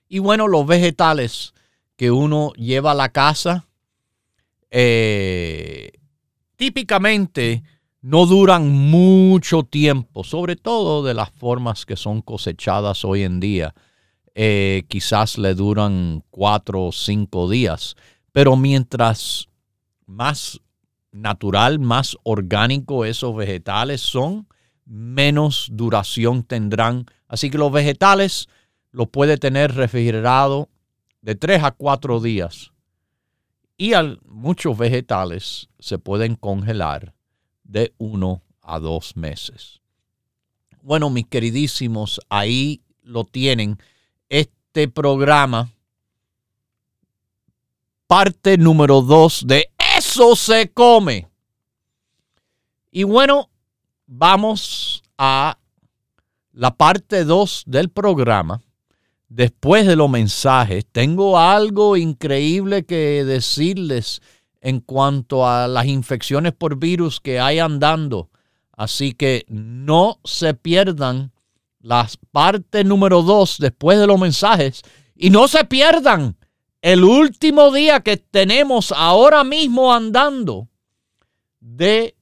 Y 0.08 0.20
bueno, 0.20 0.48
los 0.48 0.65
vegetales 0.65 1.54
que 1.96 2.12
uno 2.12 2.52
lleva 2.54 2.92
a 2.92 2.96
la 2.96 3.10
casa, 3.10 3.68
eh, 4.72 5.92
típicamente 6.56 7.63
no 8.02 8.26
duran 8.26 8.70
mucho 8.70 9.63
tiempo, 9.63 10.24
sobre 10.24 10.56
todo 10.56 11.04
de 11.04 11.13
las 11.13 11.32
formas 11.32 11.86
que 11.86 11.96
son 11.96 12.22
cosechadas 12.22 13.04
hoy 13.04 13.24
en 13.24 13.39
día. 13.39 13.74
Eh, 14.36 14.84
quizás 14.88 15.38
le 15.38 15.54
duran 15.54 16.24
cuatro 16.30 16.86
o 16.86 16.92
cinco 16.92 17.50
días 17.50 17.96
pero 18.32 18.56
mientras 18.56 19.50
más 20.06 20.62
natural, 21.12 21.80
más 21.80 22.18
orgánico 22.24 23.06
esos 23.06 23.36
vegetales 23.36 24.02
son, 24.02 24.48
menos 24.86 25.70
duración 25.72 26.44
tendrán. 26.44 27.06
Así 27.28 27.50
que 27.50 27.58
los 27.58 27.72
vegetales 27.72 28.48
los 28.92 29.10
puede 29.10 29.38
tener 29.38 29.76
refrigerado 29.76 30.70
de 31.22 31.36
3 31.36 31.63
a 31.63 31.72
4 31.72 32.22
días. 32.22 32.72
Y 33.78 33.92
muchos 34.26 34.78
vegetales 34.78 35.70
se 35.80 36.00
pueden 36.00 36.36
congelar 36.36 37.13
de 37.63 37.94
1 37.98 38.42
a 38.62 38.80
2 38.80 39.15
meses. 39.15 39.82
Bueno, 40.82 41.10
mis 41.10 41.28
queridísimos, 41.28 42.20
ahí 42.30 42.82
lo 43.04 43.26
tienen. 43.26 43.78
Este 44.30 44.88
programa 44.88 45.70
parte 48.10 48.58
número 48.58 49.02
dos 49.02 49.44
de 49.46 49.70
Eso 49.98 50.36
se 50.36 50.72
come. 50.72 51.28
Y 52.92 53.04
bueno, 53.04 53.52
vamos 54.08 55.04
a 55.18 55.60
la 56.54 56.76
parte 56.76 57.24
dos 57.24 57.63
del 57.68 57.89
programa. 57.89 58.62
Después 59.28 59.86
de 59.86 59.96
los 59.96 60.10
mensajes, 60.10 60.88
tengo 60.92 61.38
algo 61.38 61.98
increíble 61.98 62.84
que 62.84 63.24
decirles 63.24 64.22
en 64.60 64.80
cuanto 64.80 65.48
a 65.48 65.68
las 65.68 65.86
infecciones 65.86 66.54
por 66.54 66.78
virus 66.78 67.20
que 67.20 67.39
hay 67.39 67.60
andando. 67.60 68.32
Así 68.72 69.13
que 69.13 69.46
no 69.50 70.20
se 70.24 70.56
pierdan 70.56 71.32
la 71.80 72.08
parte 72.32 72.84
número 72.84 73.22
dos 73.22 73.58
después 73.60 74.00
de 74.00 74.08
los 74.08 74.20
mensajes 74.20 74.82
y 75.15 75.30
no 75.30 75.48
se 75.48 75.65
pierdan 75.65 76.38
el 76.82 77.04
último 77.04 77.72
día 77.72 78.02
que 78.02 78.18
tenemos 78.18 78.92
ahora 78.92 79.44
mismo 79.44 79.94
andando 79.94 80.70
de 81.60 82.15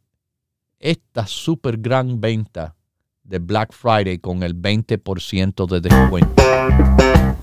esta 0.80 1.28
super 1.28 1.78
gran 1.78 2.20
venta 2.20 2.76
de 3.24 3.40
Black 3.40 3.74
Friday 3.74 4.20
con 4.20 4.42
el 4.44 4.56
20% 4.56 5.68
de 5.68 5.82
descuento. 5.82 6.44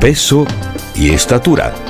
peso 0.00 0.46
y 0.94 1.10
estatura. 1.10 1.89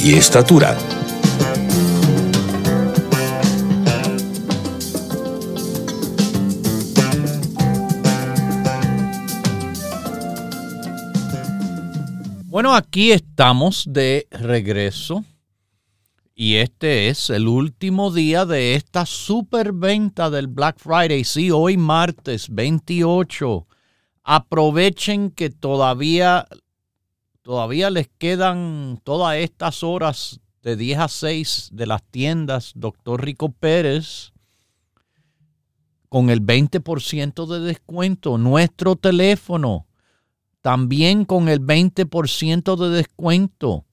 y 0.00 0.14
estatura. 0.14 0.76
Bueno, 12.56 12.74
aquí 12.74 13.12
estamos 13.12 13.84
de 13.86 14.26
regreso 14.30 15.24
y 16.34 16.56
este 16.56 17.08
es 17.08 17.30
el 17.30 17.48
último 17.48 18.10
día 18.10 18.46
de 18.46 18.74
esta 18.74 19.06
super 19.06 19.72
venta 19.72 20.30
del 20.30 20.46
Black 20.48 20.78
Friday. 20.78 21.24
Sí, 21.24 21.50
hoy 21.50 21.76
martes 21.76 22.48
28. 22.50 23.66
Aprovechen 24.22 25.30
que 25.30 25.50
todavía 25.50 26.46
Todavía 27.46 27.88
les 27.90 28.08
quedan 28.18 29.00
todas 29.04 29.36
estas 29.36 29.84
horas 29.84 30.40
de 30.64 30.74
10 30.74 30.98
a 30.98 31.06
6 31.06 31.68
de 31.74 31.86
las 31.86 32.02
tiendas 32.02 32.72
Doctor 32.74 33.24
Rico 33.24 33.52
Pérez 33.52 34.32
con 36.08 36.30
el 36.30 36.44
20% 36.44 37.46
de 37.46 37.60
descuento. 37.60 38.36
Nuestro 38.36 38.96
teléfono 38.96 39.86
también 40.60 41.24
con 41.24 41.48
el 41.48 41.60
20% 41.60 42.74
de 42.74 42.96
descuento. 42.96 43.84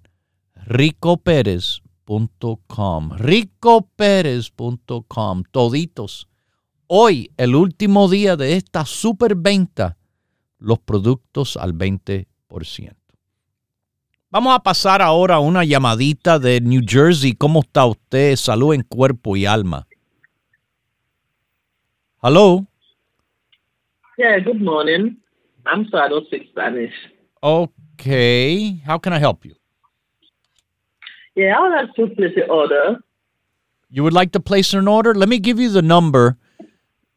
ricopérez.com 0.66 1.85
ricoperez.com, 3.18 5.42
toditos. 5.50 6.28
Hoy, 6.86 7.30
el 7.36 7.54
último 7.54 8.08
día 8.08 8.36
de 8.36 8.54
esta 8.54 8.84
superventa, 8.84 9.96
los 10.58 10.78
productos 10.78 11.56
al 11.56 11.74
20%. 11.74 12.26
Vamos 14.30 14.54
a 14.54 14.62
pasar 14.62 15.02
ahora 15.02 15.36
a 15.36 15.40
una 15.40 15.64
llamadita 15.64 16.38
de 16.38 16.60
New 16.60 16.82
Jersey. 16.86 17.34
¿Cómo 17.34 17.60
está 17.60 17.86
usted? 17.86 18.36
Salud 18.36 18.74
en 18.74 18.82
cuerpo 18.82 19.36
y 19.36 19.46
alma. 19.46 19.86
Hello. 22.22 22.66
Yeah, 24.18 24.40
good 24.40 24.60
morning. 24.60 25.16
I'm 25.64 25.88
sorry, 25.90 26.06
I 26.06 26.08
don't 26.08 26.26
speak 26.26 26.48
Spanish. 26.50 26.92
Okay. 27.42 28.82
How 28.86 28.98
can 28.98 29.12
I 29.12 29.18
help 29.18 29.44
you? 29.44 29.54
Yeah, 31.36 31.58
I 31.58 31.60
would 31.60 31.72
like 31.72 31.94
to 31.94 32.06
place 32.16 32.36
an 32.36 32.50
order. 32.50 32.98
You 33.90 34.02
would 34.02 34.14
like 34.14 34.32
to 34.32 34.40
place 34.40 34.72
an 34.74 34.88
order? 34.88 35.14
Let 35.14 35.28
me 35.28 35.38
give 35.38 35.60
you 35.60 35.68
the 35.68 35.82
number 35.82 36.38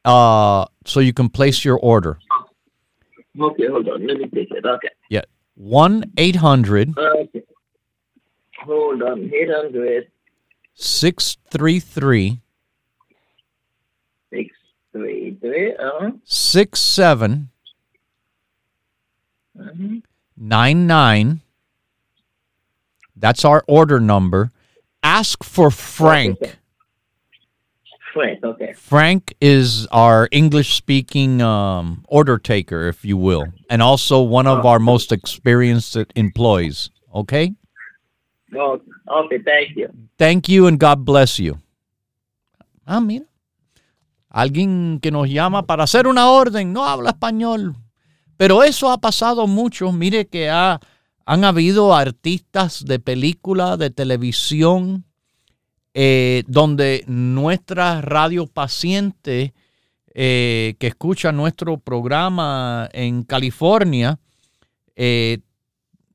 uh, 0.05 0.65
so 0.85 0.99
you 0.99 1.13
can 1.13 1.29
place 1.29 1.63
your 1.63 1.79
order. 1.79 2.19
Okay, 3.39 3.67
hold 3.67 3.87
on. 3.87 4.05
Let 4.05 4.17
me 4.17 4.27
take 4.27 4.51
it. 4.51 4.65
Okay. 4.65 4.89
Yeah. 5.09 5.21
1 5.55 6.13
800 6.17 6.97
Okay. 6.97 7.43
Hold 8.65 9.01
on. 9.03 9.31
800 9.33 10.11
633 10.75 12.41
633 14.31 15.75
uh, 15.75 16.11
67 16.23 17.49
mhm. 19.57 20.03
99. 20.37 21.41
That's 23.19 23.43
our 23.43 23.63
order 23.67 23.99
number. 23.99 24.51
Ask 25.03 25.43
for 25.43 25.71
Frank. 25.71 26.37
Frank, 28.13 28.43
okay. 28.43 28.73
Frank 28.73 29.35
is 29.39 29.85
our 29.91 30.27
English 30.31 30.75
speaking 30.75 31.41
um, 31.41 32.03
order 32.07 32.39
taker, 32.39 32.87
if 32.87 33.05
you 33.05 33.17
will, 33.17 33.45
and 33.69 33.81
also 33.81 34.21
one 34.21 34.47
of 34.47 34.65
our 34.65 34.79
most 34.79 35.11
experienced 35.11 35.95
employees. 36.15 36.89
Okay? 37.13 37.53
Oh, 38.57 38.81
okay, 39.07 39.39
thank 39.45 39.77
you. 39.77 39.89
Thank 40.17 40.49
you 40.49 40.65
and 40.65 40.79
God 40.79 41.05
bless 41.05 41.39
you. 41.39 41.59
Ah, 42.87 42.99
mira. 42.99 43.25
Alguien 44.33 44.99
que 45.01 45.11
nos 45.11 45.27
llama 45.29 45.63
para 45.63 45.83
hacer 45.83 46.07
una 46.07 46.29
orden, 46.29 46.73
no 46.73 46.85
habla 46.85 47.11
español. 47.11 47.75
Pero 48.37 48.63
eso 48.63 48.89
ha 48.89 48.97
pasado 48.97 49.47
mucho. 49.47 49.91
Mire 49.91 50.25
que 50.25 50.49
ha, 50.49 50.79
han 51.29 51.43
habido 51.43 51.93
artistas 51.93 52.83
de 52.83 52.97
película, 52.97 53.77
de 53.77 53.91
televisión, 53.91 55.05
eh, 55.93 56.41
donde 56.47 57.03
nuestra 57.05 58.01
radio 58.01 58.47
paciente 58.47 59.53
eh, 60.15 60.73
que 60.79 60.87
escucha 60.87 61.31
nuestro 61.31 61.77
programa 61.77 62.89
en 62.93 63.21
California 63.21 64.17
eh, 64.95 65.41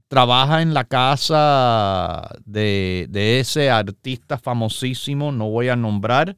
trabaja 0.09 0.62
en 0.62 0.74
la 0.74 0.83
casa 0.83 2.29
de, 2.44 3.07
de 3.09 3.38
ese 3.38 3.70
artista 3.70 4.37
famosísimo, 4.37 5.31
no 5.31 5.48
voy 5.48 5.68
a 5.68 5.77
nombrar, 5.77 6.35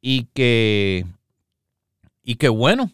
y 0.00 0.24
que, 0.34 1.06
y 2.24 2.34
que 2.34 2.48
bueno, 2.48 2.90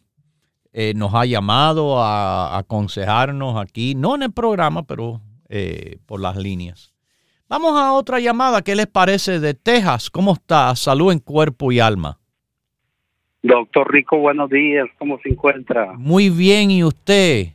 eh, 0.79 0.93
nos 0.95 1.15
ha 1.15 1.25
llamado 1.25 1.99
a, 2.03 2.55
a 2.55 2.59
aconsejarnos 2.59 3.57
aquí, 3.57 3.95
no 3.95 4.15
en 4.15 4.25
el 4.25 4.33
programa, 4.33 4.83
pero 4.83 5.23
eh, 5.49 5.97
por 6.05 6.21
las 6.21 6.37
líneas. 6.37 6.93
Vamos 7.49 7.81
a 7.81 7.95
otra 7.95 8.21
llamada. 8.21 8.61
¿Qué 8.61 8.77
les 8.77 8.87
parece 8.87 9.41
de 9.41 9.55
Texas? 9.55 10.11
¿Cómo 10.11 10.35
está? 10.35 10.77
Salud 10.77 11.13
en 11.13 11.21
cuerpo 11.21 11.73
y 11.73 11.81
alma. 11.81 12.19
Doctor 13.43 13.91
Rico, 13.91 14.19
buenos 14.19 14.51
días. 14.51 14.87
¿Cómo 14.99 15.19
se 15.23 15.31
encuentra? 15.31 15.95
Muy 15.95 16.29
bien, 16.29 16.71
¿y 16.71 16.85
usted? 16.85 17.47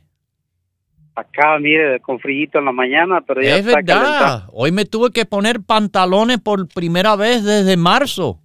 Acá, 1.14 1.60
mire, 1.60 2.00
con 2.00 2.18
frío 2.18 2.48
en 2.54 2.64
la 2.64 2.72
mañana, 2.72 3.20
pero 3.20 3.40
ya 3.40 3.56
es 3.56 3.64
está 3.64 3.76
verdad. 3.82 4.48
Hoy 4.52 4.72
me 4.72 4.84
tuve 4.84 5.12
que 5.12 5.26
poner 5.26 5.60
pantalones 5.62 6.40
por 6.40 6.66
primera 6.66 7.14
vez 7.14 7.44
desde 7.44 7.76
marzo. 7.76 8.40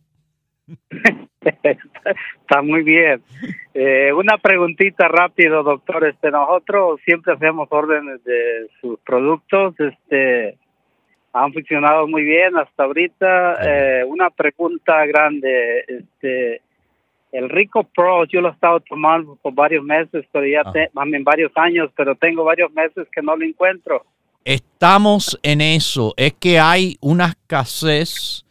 está 1.42 2.62
muy 2.62 2.84
bien. 2.84 3.24
Eh, 3.80 4.12
una 4.12 4.40
preguntita 4.40 5.08
rápido, 5.08 5.62
doctor. 5.62 6.08
Este, 6.08 6.32
nosotros 6.32 7.00
siempre 7.06 7.34
hacemos 7.34 7.68
órdenes 7.70 8.24
de 8.24 8.68
sus 8.82 8.98
productos. 9.02 9.76
Este, 9.80 10.58
han 11.32 11.54
funcionado 11.54 12.08
muy 12.08 12.24
bien 12.24 12.58
hasta 12.58 12.86
ahorita. 12.86 13.58
Eh, 13.62 14.04
una 14.06 14.32
pregunta 14.32 15.06
grande. 15.06 15.86
Este, 15.88 16.62
el 17.32 17.50
Rico 17.50 17.84
Pro, 17.84 18.26
yo 18.26 18.42
lo 18.42 18.50
he 18.50 18.54
estado 18.54 18.80
tomando 18.80 19.36
por 19.44 19.54
varios 19.54 19.84
meses, 19.84 20.26
pero 20.32 20.48
ya 20.48 20.64
Ah. 20.66 20.72
te, 20.72 20.90
varios 21.22 21.52
años, 21.56 21.92
pero 21.96 22.16
tengo 22.16 22.44
varios 22.44 22.72
meses 22.74 23.08
que 23.12 23.22
no 23.22 23.36
lo 23.36 23.46
encuentro. 23.46 24.04
Estamos 24.44 25.40
en 25.44 25.62
eso. 25.62 26.16
Es 26.18 26.34
que 26.34 26.58
hay 26.58 26.98
una 27.00 27.26
escasez 27.28 28.44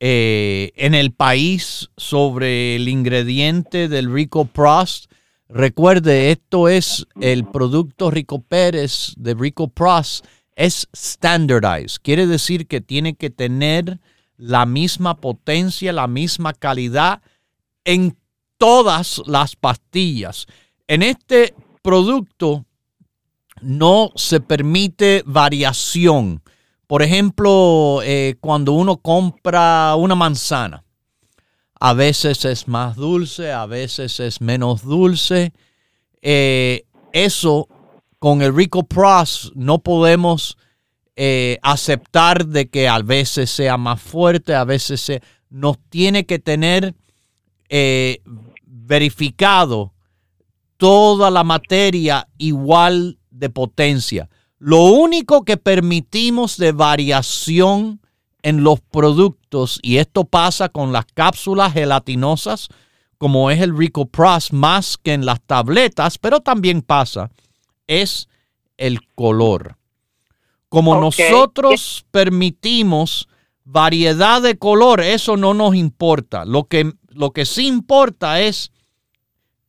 eh, 0.00 0.72
en 0.76 0.94
el 0.94 1.12
país 1.12 1.90
sobre 1.96 2.76
el 2.76 2.88
ingrediente 2.88 3.88
del 3.88 4.12
Rico 4.12 4.44
Prost. 4.44 5.10
Recuerde, 5.48 6.30
esto 6.30 6.68
es 6.68 7.06
el 7.20 7.44
producto 7.46 8.10
Rico 8.10 8.40
Pérez 8.40 9.14
de 9.16 9.34
Rico 9.34 9.68
Prost. 9.68 10.24
Es 10.54 10.88
standardized. 10.94 12.00
Quiere 12.02 12.26
decir 12.26 12.66
que 12.66 12.80
tiene 12.80 13.14
que 13.14 13.30
tener 13.30 13.98
la 14.36 14.66
misma 14.66 15.16
potencia, 15.16 15.92
la 15.92 16.06
misma 16.06 16.52
calidad 16.52 17.20
en 17.84 18.16
todas 18.56 19.22
las 19.26 19.56
pastillas. 19.56 20.46
En 20.86 21.02
este 21.02 21.54
producto 21.82 22.64
no 23.60 24.10
se 24.14 24.40
permite 24.40 25.22
variación. 25.26 26.42
Por 26.88 27.02
ejemplo, 27.02 28.00
eh, 28.02 28.36
cuando 28.40 28.72
uno 28.72 28.96
compra 28.96 29.94
una 29.94 30.14
manzana, 30.14 30.84
a 31.78 31.92
veces 31.92 32.46
es 32.46 32.66
más 32.66 32.96
dulce, 32.96 33.52
a 33.52 33.66
veces 33.66 34.18
es 34.20 34.40
menos 34.40 34.82
dulce. 34.82 35.52
Eh, 36.22 36.86
eso 37.12 37.68
con 38.18 38.40
el 38.40 38.56
Rico 38.56 38.84
Pros 38.84 39.52
no 39.54 39.80
podemos 39.80 40.56
eh, 41.14 41.58
aceptar 41.60 42.46
de 42.46 42.70
que 42.70 42.88
a 42.88 43.00
veces 43.00 43.50
sea 43.50 43.76
más 43.76 44.00
fuerte, 44.00 44.54
a 44.54 44.64
veces 44.64 45.02
se, 45.02 45.22
nos 45.50 45.76
tiene 45.90 46.24
que 46.24 46.38
tener 46.38 46.94
verificado 48.64 49.92
toda 50.78 51.30
la 51.30 51.44
materia 51.44 52.26
igual 52.38 53.18
de 53.30 53.50
potencia. 53.50 54.30
Lo 54.58 54.82
único 54.82 55.44
que 55.44 55.56
permitimos 55.56 56.56
de 56.56 56.72
variación 56.72 58.00
en 58.42 58.64
los 58.64 58.80
productos, 58.80 59.78
y 59.82 59.98
esto 59.98 60.24
pasa 60.24 60.68
con 60.68 60.92
las 60.92 61.06
cápsulas 61.06 61.72
gelatinosas, 61.72 62.68
como 63.18 63.50
es 63.50 63.60
el 63.60 63.76
Rico 63.76 64.06
Plus, 64.06 64.52
más 64.52 64.96
que 64.96 65.12
en 65.12 65.26
las 65.26 65.40
tabletas, 65.42 66.18
pero 66.18 66.40
también 66.40 66.82
pasa, 66.82 67.30
es 67.86 68.28
el 68.76 69.00
color. 69.14 69.76
Como 70.68 71.00
nosotros 71.00 72.04
permitimos 72.10 73.28
variedad 73.64 74.40
de 74.40 74.56
color, 74.56 75.00
eso 75.00 75.36
no 75.36 75.54
nos 75.54 75.74
importa. 75.74 76.44
Lo 76.44 76.64
que, 76.64 76.92
lo 77.08 77.32
que 77.32 77.44
sí 77.44 77.66
importa 77.66 78.40
es 78.40 78.70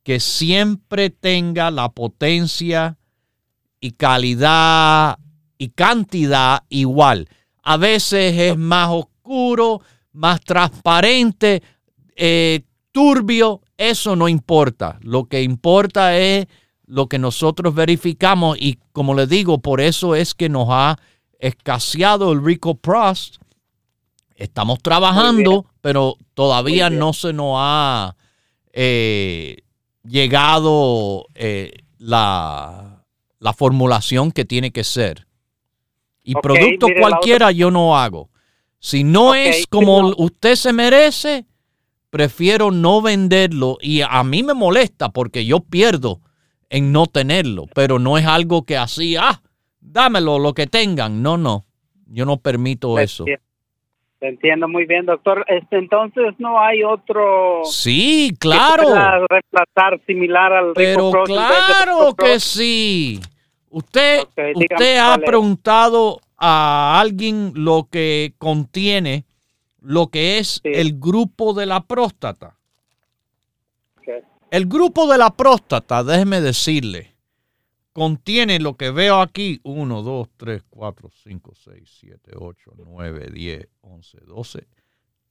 que 0.02 0.20
siempre 0.20 1.10
tenga 1.10 1.70
la 1.70 1.90
potencia 1.90 2.98
y 3.80 3.92
calidad 3.92 5.18
y 5.58 5.68
cantidad 5.70 6.62
igual. 6.68 7.28
A 7.62 7.76
veces 7.76 8.36
es 8.36 8.56
más 8.56 8.88
oscuro, 8.90 9.80
más 10.12 10.40
transparente, 10.40 11.62
eh, 12.16 12.62
turbio, 12.92 13.62
eso 13.76 14.16
no 14.16 14.28
importa. 14.28 14.98
Lo 15.02 15.24
que 15.24 15.42
importa 15.42 16.16
es 16.16 16.46
lo 16.86 17.06
que 17.08 17.18
nosotros 17.18 17.74
verificamos 17.74 18.58
y 18.60 18.78
como 18.92 19.14
les 19.14 19.28
digo, 19.28 19.58
por 19.58 19.80
eso 19.80 20.14
es 20.14 20.34
que 20.34 20.48
nos 20.48 20.68
ha 20.70 20.98
escaseado 21.38 22.32
el 22.32 22.44
Rico 22.44 22.74
Prost. 22.74 23.36
Estamos 24.34 24.80
trabajando, 24.82 25.66
pero 25.80 26.16
todavía 26.34 26.90
no 26.90 27.12
se 27.12 27.32
nos 27.32 27.54
ha 27.58 28.16
eh, 28.72 29.58
llegado 30.02 31.26
eh, 31.34 31.72
la, 31.98 32.99
la 33.40 33.52
formulación 33.52 34.30
que 34.30 34.44
tiene 34.44 34.70
que 34.70 34.84
ser. 34.84 35.26
Y 36.22 36.34
producto 36.34 36.86
cualquiera 37.00 37.50
yo 37.50 37.70
no 37.70 37.98
hago. 37.98 38.30
Si 38.78 39.02
no 39.02 39.34
es 39.34 39.66
como 39.66 40.02
no. 40.02 40.14
usted 40.18 40.54
se 40.54 40.72
merece, 40.72 41.46
prefiero 42.10 42.70
no 42.70 43.02
venderlo. 43.02 43.78
Y 43.80 44.02
a 44.02 44.22
mí 44.22 44.42
me 44.42 44.54
molesta 44.54 45.08
porque 45.08 45.44
yo 45.44 45.60
pierdo 45.60 46.20
en 46.68 46.92
no 46.92 47.06
tenerlo. 47.06 47.66
Pero 47.74 47.98
no 47.98 48.16
es 48.16 48.26
algo 48.26 48.64
que 48.64 48.76
así, 48.76 49.16
ah, 49.16 49.42
dámelo, 49.80 50.38
lo 50.38 50.54
que 50.54 50.66
tengan. 50.66 51.22
No, 51.22 51.36
no. 51.36 51.64
Yo 52.06 52.26
no 52.26 52.38
permito 52.38 52.98
eso. 52.98 53.24
entiendo. 53.24 53.49
Te 54.20 54.28
entiendo 54.28 54.68
muy 54.68 54.84
bien, 54.84 55.06
doctor. 55.06 55.44
Este, 55.48 55.78
entonces 55.78 56.34
no 56.38 56.60
hay 56.60 56.82
otro 56.84 57.62
Sí, 57.64 58.28
que 58.32 58.36
claro. 58.38 58.84
pueda 58.84 59.18
reemplazar 59.30 60.00
similar 60.06 60.52
al 60.52 60.72
Pero 60.74 61.10
claro 61.24 62.14
que 62.14 62.38
sí. 62.38 63.18
Usted, 63.70 64.24
usted 64.54 64.98
ha 64.98 65.16
preguntado 65.18 66.20
a 66.36 67.00
alguien 67.00 67.52
lo 67.54 67.88
que 67.90 68.34
contiene 68.38 69.24
lo 69.82 70.08
que 70.08 70.38
es 70.38 70.60
Sí. 70.62 70.70
el 70.74 70.98
grupo 71.00 71.54
de 71.54 71.64
la 71.66 71.80
próstata. 71.80 72.54
El 74.50 74.66
grupo 74.66 75.06
de 75.06 75.16
la 75.16 75.30
próstata, 75.30 76.02
déjeme 76.02 76.40
decirle, 76.40 77.14
contiene 78.00 78.58
lo 78.60 78.78
que 78.78 78.90
veo 78.90 79.20
aquí: 79.20 79.60
1, 79.62 80.02
2, 80.02 80.28
3, 80.38 80.62
4, 80.70 81.10
5, 81.22 81.52
6, 81.54 81.98
7, 82.00 82.30
8, 82.34 82.72
9, 82.78 83.30
10, 83.30 83.68
11, 83.82 84.18
12, 84.26 84.66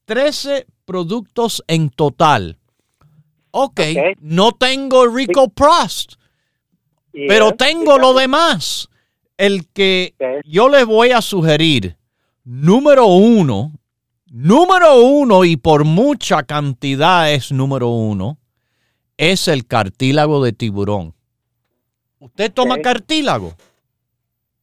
13 0.06 0.68
productos 0.86 1.64
en 1.68 1.90
total. 1.90 2.60
Ok, 3.50 3.80
Ok. 3.80 4.18
no 4.20 4.52
tengo 4.52 5.08
Rico 5.08 5.50
Prost, 5.50 6.14
Y 7.12 7.26
pero 7.28 7.54
tengo 7.56 7.98
lo 7.98 8.10
dígame. 8.10 8.22
demás. 8.22 8.88
El 9.36 9.68
que 9.70 10.14
Ok. 10.20 10.46
yo 10.46 10.70
les 10.70 10.86
voy 10.86 11.10
a 11.10 11.22
sugerir, 11.24 11.98
número 12.44 13.08
uno, 13.08 13.72
número 14.28 15.02
uno 15.04 15.44
y 15.44 15.58
por 15.58 15.86
mucha 15.86 16.44
cantidad 16.44 17.32
es 17.34 17.52
número 17.52 17.88
uno, 17.90 18.38
es 19.18 19.48
el 19.48 19.66
cartílago 19.66 20.44
de 20.44 20.54
tiburón. 20.54 21.16
¿Usted 22.20 22.52
toma 22.54 22.80
cartílago? 22.80 23.56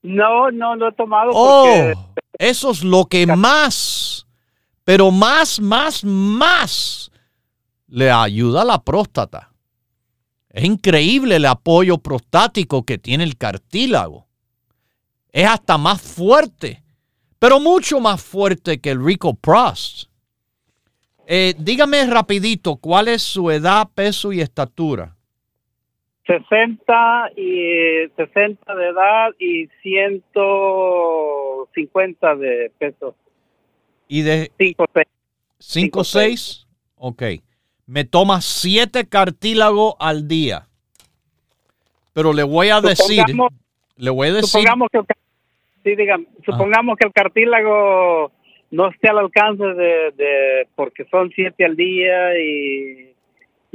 No, 0.02 0.50
no 0.50 0.76
lo 0.76 0.88
he 0.88 0.92
tomado 0.92 1.30
Oh, 1.34 1.64
porque 1.64 1.94
eso 2.38 2.70
es 2.70 2.84
lo 2.84 3.06
que 3.06 3.26
más, 3.26 4.26
pero 4.84 5.10
más, 5.10 5.58
más, 5.58 6.04
más 6.04 7.10
le 7.88 8.10
ayuda 8.10 8.62
a 8.62 8.66
la 8.66 8.82
próstata. 8.82 9.50
Es 10.50 10.64
increíble 10.64 11.36
el 11.36 11.46
apoyo 11.46 11.98
prostático 11.98 12.84
que 12.84 12.98
tiene 12.98 13.24
el 13.24 13.36
cartílago. 13.36 14.26
Es 15.32 15.46
hasta 15.46 15.76
más 15.76 16.00
fuerte, 16.00 16.82
pero 17.38 17.58
mucho 17.58 18.00
más 18.00 18.22
fuerte 18.22 18.80
que 18.80 18.90
el 18.90 19.04
Rico 19.04 19.34
Prost. 19.34 20.08
Eh, 21.26 21.54
dígame 21.58 22.06
rapidito, 22.06 22.76
¿cuál 22.76 23.08
es 23.08 23.22
su 23.22 23.50
edad, 23.50 23.88
peso 23.94 24.32
y 24.32 24.40
estatura? 24.40 25.15
60 26.26 27.30
y 27.36 28.08
60 28.16 28.74
de 28.74 28.88
edad 28.88 29.30
y 29.38 29.68
150 29.82 32.34
de 32.36 32.72
peso. 32.78 33.14
Y 34.08 34.22
de 34.22 34.50
5 34.58 34.84
6. 34.92 35.06
5 35.58 35.58
Cinco, 35.58 36.04
6, 36.04 36.66
ok. 36.96 37.22
Me 37.86 38.04
toma 38.04 38.40
7 38.40 39.08
cartílagos 39.08 39.94
al 39.98 40.28
día. 40.28 40.66
Pero 42.12 42.32
le 42.32 42.42
voy 42.42 42.68
a 42.70 42.80
decir, 42.80 43.20
Supongamos- 43.20 43.52
le 43.96 44.10
voy 44.10 44.28
a 44.28 44.32
decir, 44.32 44.48
Supongamos 44.48 44.88
que 44.90 44.98
el, 44.98 45.04
sí, 45.84 45.94
dígame, 45.96 46.26
supongamos 46.44 46.98
que 46.98 47.06
el 47.06 47.12
cartílago 47.12 48.32
no 48.70 48.88
esté 48.90 49.08
al 49.08 49.18
alcance 49.18 49.64
de, 49.64 50.10
de 50.16 50.68
porque 50.74 51.04
son 51.10 51.30
7 51.34 51.64
al 51.64 51.76
día 51.76 52.38
y 52.38 53.05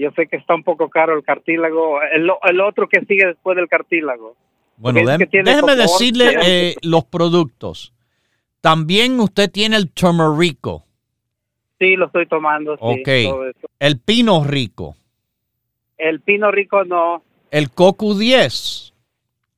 yo 0.02 0.12
sé 0.12 0.28
que 0.28 0.38
está 0.38 0.56
un 0.56 0.64
poco 0.64 0.90
caro 0.90 1.16
el 1.16 1.24
cartílago. 1.24 2.00
El, 2.02 2.30
otro 2.62 2.88
que 2.90 3.02
sigue 3.06 3.26
después 3.28 3.56
del 3.56 3.68
cartílago. 3.68 4.36
bueno, 4.78 5.00
déjeme- 5.02 5.76
decirle 5.76 6.36
eh, 6.44 6.76
los 6.82 7.06
productos. 7.06 7.94
También 8.62 9.20
usted 9.20 9.50
tiene 9.52 9.76
el 9.78 9.90
turmerico, 9.92 10.86
Sí, 11.80 11.96
lo 11.96 12.06
estoy 12.08 12.28
tomando. 12.28 12.76
Ok. 12.80 13.08
el 13.80 14.00
pino 14.00 14.44
rico, 14.44 14.96
El 15.98 16.22
pino 16.22 16.52
rico 16.52 16.84
no. 16.84 17.24
el 17.50 17.72
cocu 17.72 18.14
10, 18.18 18.94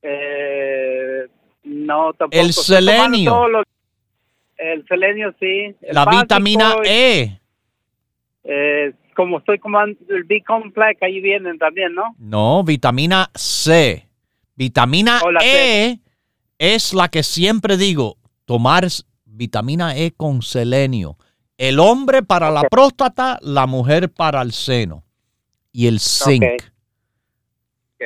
Eh, 0.02 1.26
no, 1.64 2.12
tampoco. 2.14 2.40
El 2.42 2.52
selenio. 2.52 3.48
los- 3.48 3.64
el 4.56 4.86
selenio, 4.86 5.34
sí. 5.40 5.74
El 5.82 5.94
la 5.94 6.04
básico, 6.04 6.22
vitamina 6.22 6.76
E. 6.84 7.38
eh, 8.44 8.92
como 9.14 9.38
estoy 9.38 9.58
tomando 9.58 9.98
el 10.08 10.24
B-complex, 10.24 11.02
ahí 11.02 11.20
vienen 11.20 11.58
también, 11.58 11.94
¿no? 11.94 12.14
No, 12.18 12.64
vitamina 12.64 13.30
C. 13.34 14.08
Vitamina 14.56 15.20
E 15.42 15.98
es 16.58 16.94
la 16.94 17.08
que 17.08 17.22
siempre 17.22 17.76
digo, 17.76 18.18
tomar 18.44 18.86
vitamina 19.24 19.96
E 19.96 20.12
con 20.12 20.42
selenio. 20.42 21.16
El 21.56 21.78
hombre 21.78 22.22
para 22.22 22.50
la 22.50 22.64
próstata, 22.64 23.38
la 23.42 23.66
mujer 23.66 24.10
para 24.12 24.42
el 24.42 24.52
seno. 24.52 25.04
Y 25.72 25.86
el 25.86 25.98
zinc. 26.00 26.44
Ok. 26.44 26.62
Ok. 27.94 28.04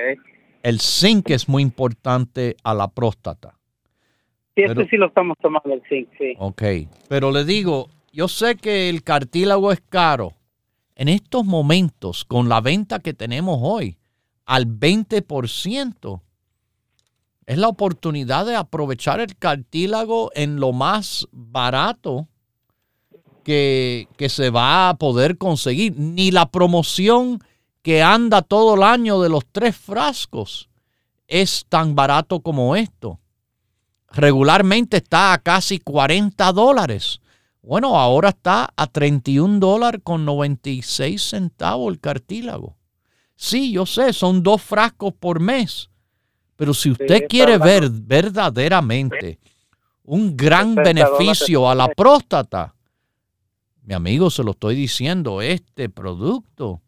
El 0.63 0.81
zinc 0.81 1.31
es 1.31 1.49
muy 1.49 1.63
importante 1.63 2.57
a 2.63 2.75
la 2.75 2.89
próstata. 2.89 3.55
Sí, 4.55 4.63
este 4.63 4.89
sí 4.89 4.97
lo 4.97 5.07
estamos 5.07 5.37
tomando, 5.41 5.73
el 5.73 5.83
zinc, 5.89 6.09
sí. 6.19 6.35
Ok. 6.39 6.63
Pero 7.09 7.31
le 7.31 7.45
digo, 7.45 7.89
yo 8.13 8.27
sé 8.29 8.57
que 8.57 8.89
el 8.89 9.03
cartílago 9.03 9.71
es 9.73 9.81
caro. 9.89 10.33
En 10.99 11.09
estos 11.09 11.47
momentos, 11.47 12.27
con 12.27 12.51
la 12.51 12.61
venta 12.61 12.99
que 12.99 13.15
tenemos 13.15 13.61
hoy, 13.63 13.97
al 14.45 14.67
20%, 14.67 16.21
es 17.47 17.57
la 17.57 17.69
oportunidad 17.69 18.45
de 18.45 18.57
aprovechar 18.57 19.21
el 19.21 19.35
cartílago 19.37 20.31
en 20.35 20.61
lo 20.61 20.75
más 20.75 21.27
barato 21.33 22.29
que, 23.45 24.09
que 24.19 24.29
se 24.29 24.51
va 24.51 24.91
a 24.91 24.99
poder 24.99 25.39
conseguir. 25.39 25.95
Ni 25.97 26.31
la 26.31 26.51
promoción 26.51 27.43
que 27.81 28.03
anda 28.03 28.43
todo 28.43 28.75
el 28.75 28.83
año 28.83 29.23
de 29.23 29.31
los 29.31 29.47
tres 29.51 29.75
frascos 29.75 30.69
es 31.27 31.65
tan 31.71 31.95
barato 31.95 32.41
como 32.41 32.77
esto 32.77 33.19
regularmente 34.11 34.99
está 34.99 35.33
a 35.33 35.39
casi 35.39 35.79
40 35.79 36.53
dólares. 36.53 37.21
Bueno, 37.69 37.99
ahora 37.99 38.31
está 38.31 38.73
a 38.75 38.87
31 38.87 39.59
dólares 39.59 40.01
con 40.03 40.25
96 40.25 41.23
centavos 41.23 41.93
el 41.93 42.01
cartílago. 42.01 42.79
Sí, 43.37 43.73
yo 43.73 43.85
sé, 43.85 44.14
son 44.14 44.43
dos 44.43 44.62
frascos 44.62 45.12
por 45.12 45.39
mes. 45.39 45.91
Pero 46.57 46.73
si 46.73 46.91
usted 46.91 47.27
quiere 47.29 47.59
ver 47.59 47.91
verdaderamente 47.91 49.39
un 50.03 50.35
gran 50.35 50.77
60 50.77 50.83
beneficio 50.83 51.69
a 51.69 51.75
la 51.75 51.89
próstata, 51.89 52.75
Mi 53.83 53.93
amigo, 53.93 54.31
se 54.31 54.43
lo 54.43 54.53
estoy 54.53 54.75
diciendo, 54.75 55.43
este 55.43 55.91
producto, 55.91 56.81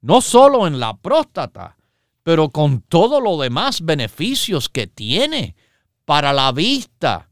no 0.00 0.20
solo 0.20 0.68
en 0.68 0.78
la 0.78 0.96
próstata, 0.96 1.76
pero 2.22 2.50
con 2.50 2.82
todos 2.82 3.20
los 3.20 3.40
demás 3.40 3.84
beneficios 3.84 4.68
que 4.68 4.86
tiene 4.86 5.56
para 6.04 6.32
la 6.32 6.52
vista, 6.52 7.30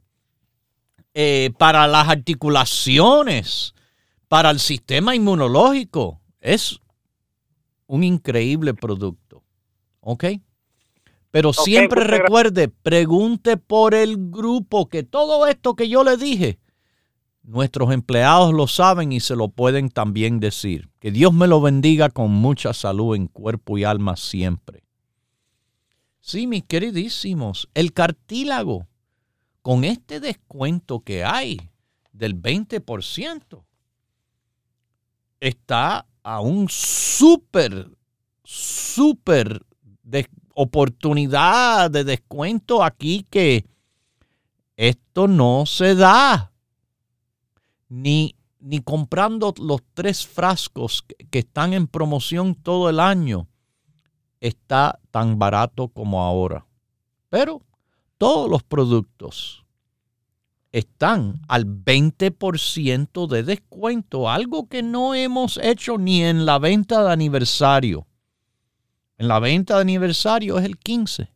eh, 1.15 1.51
para 1.59 1.87
las 1.87 2.09
articulaciones, 2.09 3.75
para 4.29 4.51
el 4.51 4.61
sistema 4.61 5.15
inmunológico. 5.15 6.21
Es 6.41 6.81
un 7.87 8.05
increíble 8.05 8.75
producto. 8.75 9.43
¿Ok? 10.01 10.25
Pero 11.31 11.53
siempre 11.53 12.05
recuerde, 12.05 12.69
pregunte 12.69 13.57
por 13.57 13.95
el 13.95 14.31
grupo, 14.31 14.89
que 14.89 15.03
todo 15.03 15.47
esto 15.47 15.75
que 15.75 15.89
yo 15.89 16.05
le 16.05 16.19
dije, 16.19 16.59
nuestros 17.43 17.91
empleados 17.93 18.53
lo 18.53 18.67
saben 18.67 19.13
y 19.13 19.21
se 19.21 19.35
lo 19.35 19.49
pueden 19.49 19.89
también 19.89 20.41
decir. 20.41 20.91
Que 20.99 21.11
Dios 21.11 21.33
me 21.33 21.47
lo 21.47 21.61
bendiga 21.61 22.11
con 22.11 22.31
mucha 22.31 22.75
salud 22.75 23.17
en 23.17 23.29
cuerpo 23.29 23.79
y 23.79 23.85
alma 23.85 24.17
siempre. 24.17 24.85
Sí, 26.21 26.47
mis 26.47 26.65
queridísimos, 26.65 27.69
el 27.75 27.93
cartílago, 27.93 28.87
con 29.63 29.85
este 29.85 30.21
descuento 30.21 31.01
que 31.01 31.25
hay 31.25 31.59
del 32.13 32.41
20%, 32.41 33.65
está 35.41 36.07
a 36.23 36.41
un 36.41 36.69
súper, 36.69 37.91
súper 38.45 39.65
oportunidad 40.55 41.91
de 41.91 42.05
descuento 42.05 42.83
aquí 42.83 43.27
que 43.31 43.65
esto 44.77 45.29
no 45.29 45.65
se 45.67 45.95
da. 45.95 46.53
Ni, 47.89 48.35
ni 48.59 48.81
comprando 48.81 49.55
los 49.59 49.83
tres 49.95 50.27
frascos 50.27 51.05
que 51.31 51.39
están 51.41 51.73
en 51.73 51.87
promoción 51.87 52.55
todo 52.55 52.89
el 52.89 53.01
año 53.01 53.49
está 54.41 54.99
tan 55.11 55.39
barato 55.39 55.89
como 55.89 56.23
ahora. 56.23 56.67
Pero 57.29 57.63
todos 58.23 58.49
los 58.49 58.63
productos 58.63 59.65
están 60.71 61.43
al 61.49 61.67
20% 61.67 63.27
de 63.27 63.43
descuento, 63.43 64.31
algo 64.31 64.69
que 64.69 64.85
no 64.85 65.17
hemos 65.17 65.59
hecho 65.61 65.99
ni 65.99 66.23
en 66.23 66.47
la 66.47 66.61
venta 66.61 67.03
de 67.03 67.11
aniversario. 67.13 68.07
En 69.19 69.27
la 69.27 69.41
venta 69.41 69.75
de 69.75 69.81
aniversario 69.81 70.57
es 70.57 70.65
el 70.65 70.79
15, 70.79 71.33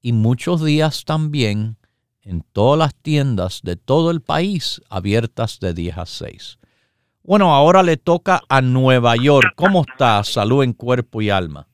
y 0.00 0.12
muchos 0.12 0.64
días 0.64 1.04
también 1.04 1.76
en 2.22 2.44
todas 2.52 2.78
las 2.78 2.94
tiendas 2.94 3.62
de 3.62 3.74
todo 3.76 4.10
el 4.10 4.20
país 4.20 4.82
abiertas 4.90 5.60
de 5.60 5.72
10 5.74 5.98
a 5.98 6.06
6. 6.06 6.58
Bueno, 7.22 7.54
ahora 7.54 7.82
le 7.82 7.96
toca 7.96 8.40
a 8.48 8.60
Nueva 8.62 9.16
York. 9.16 9.52
¿Cómo 9.56 9.84
está? 9.86 10.22
Salud 10.24 10.62
en 10.62 10.72
cuerpo 10.72 11.20
y 11.20 11.30
alma. 11.30 11.66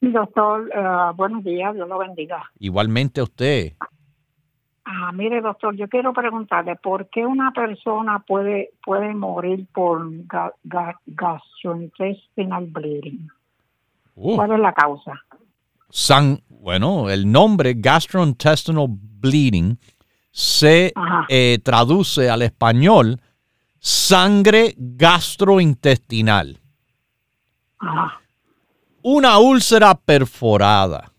Doctor, 0.00 0.70
uh, 0.76 1.14
buenos 1.14 1.44
días, 1.44 1.74
Dios 1.74 1.88
lo 1.88 1.98
bendiga. 1.98 2.50
Igualmente 2.58 3.20
a 3.20 3.24
usted. 3.24 3.74
Ah, 4.84 5.12
mire, 5.12 5.40
doctor, 5.40 5.76
yo 5.76 5.88
quiero 5.88 6.12
preguntarle, 6.12 6.74
¿por 6.76 7.08
qué 7.08 7.24
una 7.24 7.52
persona 7.52 8.18
puede, 8.18 8.70
puede 8.84 9.14
morir 9.14 9.66
por 9.72 10.02
ga, 10.26 10.52
gastrointestinal 11.06 12.66
bleeding? 12.66 13.28
Uh. 14.16 14.36
¿Cuál 14.36 14.52
es 14.52 14.58
la 14.58 14.72
causa? 14.72 15.12
San, 15.88 16.42
bueno, 16.48 17.08
el 17.10 17.30
nombre 17.30 17.74
gastrointestinal 17.76 18.86
bleeding 18.88 19.78
se 20.32 20.92
eh, 21.28 21.58
traduce 21.62 22.28
al 22.28 22.42
español 22.42 23.20
sangre 23.78 24.74
gastrointestinal. 24.76 26.58
Una 29.02 29.38
úlcera 29.38 29.94
perforada. 29.94 31.12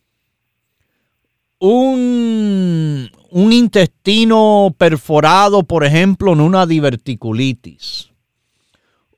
Un, 1.59 3.09
un 3.33 3.51
intestino 3.51 4.75
perforado, 4.77 5.63
por 5.63 5.83
ejemplo, 5.83 6.33
en 6.33 6.39
una 6.39 6.67
diverticulitis. 6.67 8.11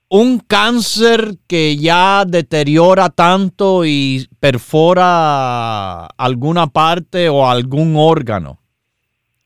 Un 0.07 0.39
cáncer 0.39 1.37
que 1.47 1.75
ya 1.75 2.23
deteriora 2.25 3.09
tanto 3.09 3.83
y 3.83 4.29
perfora 4.39 6.05
alguna 6.05 6.67
parte 6.67 7.27
o 7.27 7.49
algún 7.49 7.95
órgano 7.97 8.59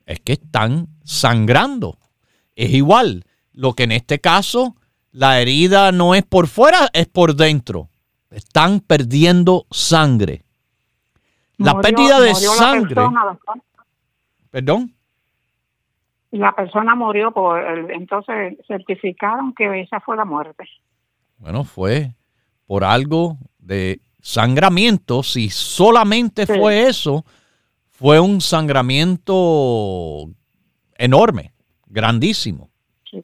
es 0.06 0.20
que 0.20 0.34
están 0.34 0.88
sangrando. 1.04 1.98
Es 2.56 2.72
igual, 2.72 3.26
lo 3.54 3.74
que 3.74 3.84
en 3.84 3.92
este 3.92 4.20
caso 4.20 4.76
la 5.12 5.42
herida 5.42 5.92
no 5.92 6.14
es 6.14 6.24
por 6.24 6.48
fuera, 6.48 6.90
es 6.94 7.08
por 7.08 7.36
dentro. 7.36 7.90
Están 8.30 8.82
perdiendo 8.82 9.66
sangre. 9.72 10.44
La 11.58 11.82
pérdida 11.82 12.20
de 12.20 12.36
sangre. 12.36 13.02
Perdón. 14.50 14.94
La 16.32 16.56
persona 16.56 16.94
murió 16.96 17.32
por 17.32 17.60
entonces 17.92 18.58
certificaron 18.68 19.54
que 19.54 19.82
esa 19.82 20.00
fue 20.00 20.16
la 20.16 20.26
muerte. 20.26 20.64
Bueno, 21.38 21.64
fue 21.64 22.14
por 22.68 22.84
algo 22.84 23.38
de 23.58 24.00
sangramiento. 24.22 25.24
Si 25.24 25.50
solamente 25.50 26.46
fue 26.46 26.88
eso, 26.88 27.26
fue 27.88 28.20
un 28.20 28.42
sangramiento 28.42 30.28
enorme, 30.98 31.54
grandísimo. 31.88 32.70
Sí, 33.10 33.22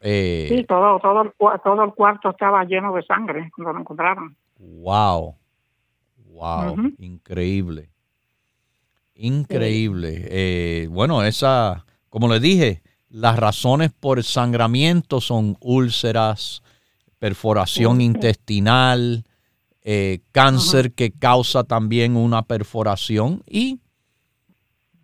eh, 0.00 0.64
todo, 0.68 0.98
todo, 1.00 1.22
el, 1.22 1.32
todo 1.62 1.84
el 1.84 1.92
cuarto 1.92 2.30
estaba 2.30 2.64
lleno 2.64 2.94
de 2.94 3.02
sangre 3.02 3.50
cuando 3.54 3.72
lo 3.72 3.80
encontraron. 3.80 4.36
Wow, 4.58 5.36
wow, 6.32 6.76
increíble, 6.98 7.90
increíble. 9.16 10.26
Eh, 10.28 10.88
bueno, 10.90 11.24
esa, 11.24 11.84
como 12.08 12.28
le 12.28 12.40
dije, 12.40 12.82
las 13.08 13.36
razones 13.36 13.90
por 13.98 14.22
sangramiento 14.22 15.20
son 15.20 15.56
úlceras, 15.60 16.62
perforación 17.18 18.00
intestinal, 18.00 19.24
eh, 19.82 20.20
cáncer 20.32 20.92
que 20.92 21.12
causa 21.12 21.64
también 21.64 22.16
una 22.16 22.42
perforación 22.42 23.42
y 23.48 23.78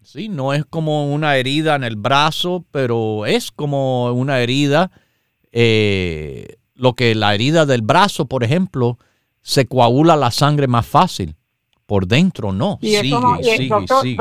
sí, 0.02 0.28
no 0.28 0.52
es 0.52 0.64
como 0.66 1.12
una 1.12 1.36
herida 1.36 1.74
en 1.74 1.84
el 1.84 1.96
brazo, 1.96 2.64
pero 2.70 3.26
es 3.26 3.50
como 3.50 4.12
una 4.12 4.40
herida, 4.40 4.90
eh, 5.52 6.56
lo 6.74 6.94
que 6.94 7.14
la 7.14 7.34
herida 7.34 7.64
del 7.64 7.82
brazo, 7.82 8.26
por 8.26 8.44
ejemplo, 8.44 8.98
se 9.42 9.66
coagula 9.66 10.16
la 10.16 10.30
sangre 10.30 10.66
más 10.66 10.86
fácil. 10.86 11.36
Por 11.92 12.06
dentro 12.06 12.52
no. 12.52 12.78
sigue, 12.80 13.02
sigue, 13.02 13.68
doctor, 13.68 14.00
sigue. 14.00 14.16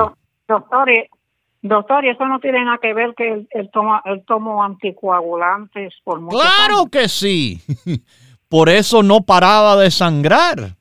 Doctor, 1.62 2.04
y 2.04 2.10
eso 2.10 2.26
no 2.26 2.42
tiene 2.42 2.66
nada 2.66 2.80
que 2.80 2.94
ver 2.94 3.14
que 3.16 3.48
el, 3.50 3.72
toma, 3.72 4.02
el 4.04 4.26
tomo 4.26 4.62
anticoagulantes 4.62 5.94
por 6.04 6.20
mucho 6.20 6.38
Claro 6.38 6.88
que 6.92 7.08
sí. 7.08 7.62
Por 8.50 8.68
eso 8.68 9.04
no 9.04 9.22
paraba 9.22 9.78
de 9.78 9.90
sangrar. 9.90 10.76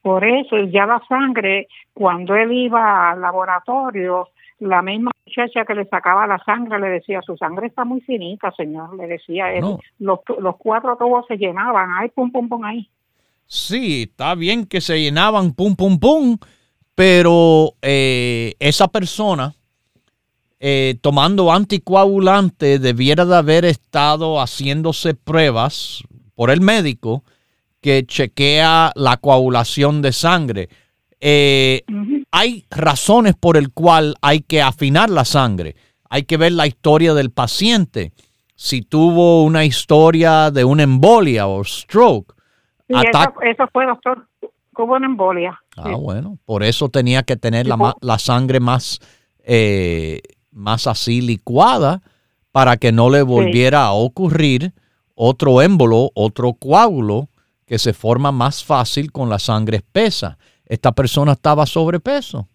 Por 0.00 0.24
eso, 0.24 0.56
ya 0.72 0.86
la 0.86 1.02
sangre, 1.06 1.68
cuando 1.92 2.34
él 2.34 2.50
iba 2.50 3.10
al 3.10 3.20
laboratorio, 3.20 4.28
la 4.60 4.80
misma 4.80 5.10
muchacha 5.26 5.66
que 5.66 5.74
le 5.74 5.84
sacaba 5.84 6.26
la 6.26 6.42
sangre 6.44 6.80
le 6.80 6.88
decía, 6.88 7.20
su 7.20 7.36
sangre 7.36 7.66
está 7.66 7.84
muy 7.84 8.00
finita, 8.00 8.50
señor, 8.52 8.96
le 8.96 9.06
decía 9.06 9.52
él. 9.52 9.66
Los, 9.98 10.20
los 10.38 10.56
cuatro 10.56 10.96
tubos 10.96 11.26
se 11.26 11.36
llenaban, 11.36 11.90
ahí, 11.92 12.08
pum, 12.08 12.32
pum, 12.32 12.48
pum, 12.48 12.64
ahí. 12.64 12.88
Sí, 13.48 14.02
está 14.10 14.34
bien 14.34 14.66
que 14.66 14.82
se 14.82 15.00
llenaban, 15.00 15.54
pum, 15.54 15.74
pum, 15.74 15.98
pum, 15.98 16.36
pero 16.94 17.74
eh, 17.80 18.54
esa 18.58 18.88
persona 18.88 19.54
eh, 20.60 20.98
tomando 21.00 21.50
anticoagulante 21.50 22.78
debiera 22.78 23.24
de 23.24 23.36
haber 23.36 23.64
estado 23.64 24.38
haciéndose 24.38 25.14
pruebas 25.14 26.02
por 26.34 26.50
el 26.50 26.60
médico 26.60 27.24
que 27.80 28.04
chequea 28.04 28.92
la 28.94 29.16
coagulación 29.16 30.02
de 30.02 30.12
sangre. 30.12 30.68
Eh, 31.18 31.84
hay 32.30 32.66
razones 32.70 33.34
por 33.34 33.56
el 33.56 33.70
cual 33.72 34.14
hay 34.20 34.40
que 34.40 34.60
afinar 34.60 35.08
la 35.08 35.24
sangre. 35.24 35.74
Hay 36.10 36.24
que 36.24 36.36
ver 36.36 36.52
la 36.52 36.66
historia 36.66 37.14
del 37.14 37.30
paciente. 37.30 38.12
Si 38.56 38.82
tuvo 38.82 39.42
una 39.44 39.64
historia 39.64 40.50
de 40.50 40.64
una 40.64 40.82
embolia 40.82 41.46
o 41.46 41.64
stroke, 41.64 42.34
Sí, 42.88 42.94
eso, 42.94 43.34
eso 43.42 43.68
fue, 43.72 43.86
doctor. 43.86 44.26
Hubo 44.76 44.94
una 44.94 45.06
embolia. 45.06 45.60
Ah, 45.76 45.96
bueno. 45.96 46.38
Por 46.44 46.62
eso 46.62 46.88
tenía 46.88 47.22
que 47.22 47.36
tener 47.36 47.66
la, 47.66 47.94
la 48.00 48.18
sangre 48.18 48.60
más, 48.60 49.00
eh, 49.44 50.20
más 50.50 50.86
así 50.86 51.20
licuada 51.20 52.02
para 52.52 52.76
que 52.76 52.92
no 52.92 53.10
le 53.10 53.22
volviera 53.22 53.84
a 53.84 53.92
ocurrir 53.92 54.72
otro 55.14 55.62
émbolo, 55.62 56.10
otro 56.14 56.54
coágulo 56.54 57.28
que 57.66 57.78
se 57.78 57.92
forma 57.92 58.32
más 58.32 58.64
fácil 58.64 59.12
con 59.12 59.28
la 59.28 59.38
sangre 59.38 59.78
espesa. 59.78 60.38
Esta 60.64 60.92
persona 60.92 61.32
estaba 61.32 61.66
sobrepeso. 61.66 62.48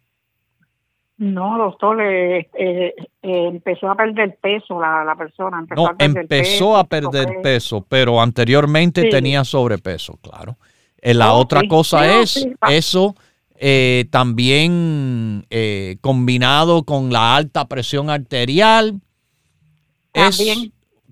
No, 1.24 1.58
doctor, 1.58 2.02
eh, 2.02 2.50
eh, 2.54 2.94
empezó 3.22 3.90
a 3.90 3.96
perder 3.96 4.38
peso 4.42 4.78
la, 4.78 5.16
persona. 5.18 5.60
Empezó 5.60 5.82
no, 5.82 5.88
a 5.88 5.94
perder 5.94 6.24
empezó 6.24 6.52
peso, 6.52 6.78
a 6.78 6.84
perder 6.84 7.42
peso, 7.42 7.86
pero 7.88 8.22
anteriormente 8.22 9.08
tenía 9.10 9.46
sobrepeso, 9.46 10.18
claro. 10.18 10.58
Eh, 11.02 11.14
la 11.14 11.32
otra 11.32 11.62
cosa 11.70 12.20
es 12.20 12.46
eso 12.70 13.16
también 14.12 15.46
combinado 16.02 16.84
con 16.84 17.14
la 17.14 17.38
alta 17.38 17.70
presión 17.70 18.10
arterial. 18.10 19.00
Es, 20.12 20.44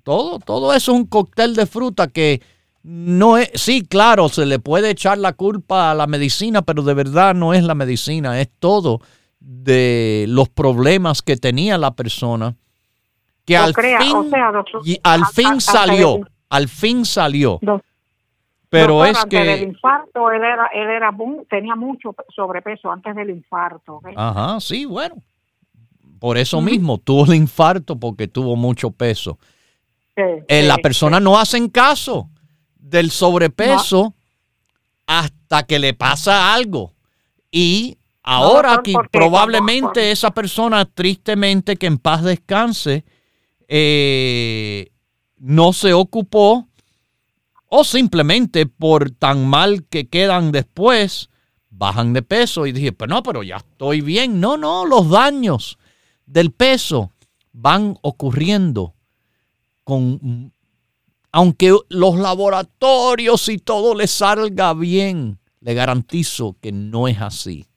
todo, 0.04 0.40
todo 0.40 0.74
eso 0.74 0.92
es 0.92 0.98
un 0.98 1.06
cóctel 1.06 1.56
de 1.56 1.66
fruta 1.66 2.10
que 2.10 2.42
no 2.84 3.38
es, 3.38 3.50
sí, 3.54 3.84
claro, 3.84 4.28
se 4.28 4.46
le 4.46 4.60
puede 4.60 4.90
echar 4.90 5.18
la 5.18 5.34
culpa 5.34 5.92
a 5.92 5.96
la 5.96 6.08
medicina, 6.08 6.64
pero 6.64 6.84
de 6.84 6.96
verdad 6.96 7.34
no 7.34 7.54
es 7.54 7.64
la 7.64 7.76
medicina, 7.76 8.42
es 8.42 8.50
todo 8.60 9.00
de 9.42 10.26
los 10.30 10.48
problemas 10.50 11.22
que 11.22 11.36
tenía 11.36 11.78
la 11.78 11.92
persona, 11.92 12.56
que 13.44 13.58
al 13.58 13.74
fin, 13.74 14.32
y 14.86 15.00
al 15.04 15.26
fin 15.26 15.60
salió, 15.60 16.22
al 16.50 16.68
fin 16.68 17.04
salió. 17.04 17.60
pero 18.70 19.04
es 19.04 19.26
que... 19.26 19.44
Del 19.44 19.64
infarto, 19.64 20.32
él, 20.32 20.44
era, 20.44 20.68
él 20.74 20.90
era, 20.90 21.12
tenía 21.50 21.76
mucho 21.76 22.16
sobrepeso 22.34 22.92
antes 22.92 23.16
del 23.16 23.32
infarto. 23.32 24.00
Ajá, 24.16 24.60
sí, 24.60 24.86
bueno. 24.86 25.16
Por 26.20 26.38
eso 26.38 26.62
mismo, 26.62 27.00
tuvo 27.00 27.26
el 27.26 27.34
infarto 27.34 28.00
porque 28.00 28.28
tuvo 28.28 28.56
mucho 28.56 28.92
peso. 28.92 29.40
Eh, 30.16 30.62
la 30.64 30.78
persona 30.78 31.20
no 31.20 31.40
hacen 31.40 31.68
caso 31.68 32.30
del 32.76 33.10
sobrepeso 33.10 34.14
hasta 35.08 35.64
que 35.64 35.80
le 35.80 35.96
pasa 35.96 36.54
algo. 36.54 36.94
Y 37.52 37.98
Ahora 38.24 38.76
aquí 38.76 38.94
probablemente 39.12 40.12
esa 40.12 40.32
persona, 40.32 40.86
tristemente, 40.86 41.76
que 41.76 41.88
en 41.88 41.98
paz 41.98 42.24
descanse, 42.24 43.04
eh, 43.68 44.92
no 45.38 45.74
se 45.74 45.94
ocupó 45.94 46.68
o 47.66 47.84
simplemente 47.84 48.66
por 48.66 49.12
tan 49.12 49.48
mal 49.48 49.86
que 49.90 50.08
quedan 50.08 50.52
después, 50.52 51.30
bajan 51.70 52.14
de 52.14 52.22
peso 52.22 52.68
y 52.68 52.74
dije, 52.74 52.92
pero 52.92 53.16
no, 53.16 53.24
pero 53.24 53.44
ya 53.44 53.58
estoy 53.58 54.02
bien. 54.02 54.40
No, 54.40 54.58
no, 54.58 54.86
los 54.86 55.10
daños 55.10 55.78
del 56.26 56.52
peso 56.52 57.12
van 57.54 57.98
ocurriendo 58.02 58.94
con, 59.84 60.54
aunque 61.32 61.76
los 61.90 62.20
laboratorios 62.20 63.50
y 63.50 63.58
todo 63.58 63.96
le 63.96 64.08
salga 64.08 64.74
bien, 64.74 65.40
le 65.60 65.74
garantizo 65.74 66.58
que 66.62 66.72
no 66.72 67.08
es 67.08 67.22
así. 67.22 67.71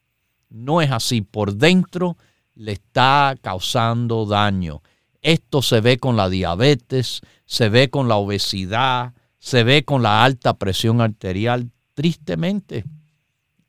No 0.54 0.80
es 0.80 0.92
así. 0.92 1.20
Por 1.20 1.56
dentro 1.56 2.16
le 2.54 2.72
está 2.72 3.36
causando 3.42 4.24
daño. 4.24 4.82
Esto 5.20 5.62
se 5.62 5.80
ve 5.80 5.98
con 5.98 6.16
la 6.16 6.28
diabetes, 6.28 7.22
se 7.44 7.68
ve 7.68 7.90
con 7.90 8.06
la 8.06 8.16
obesidad, 8.16 9.14
se 9.38 9.64
ve 9.64 9.84
con 9.84 10.02
la 10.02 10.22
alta 10.22 10.54
presión 10.54 11.00
arterial, 11.00 11.70
tristemente. 11.94 12.84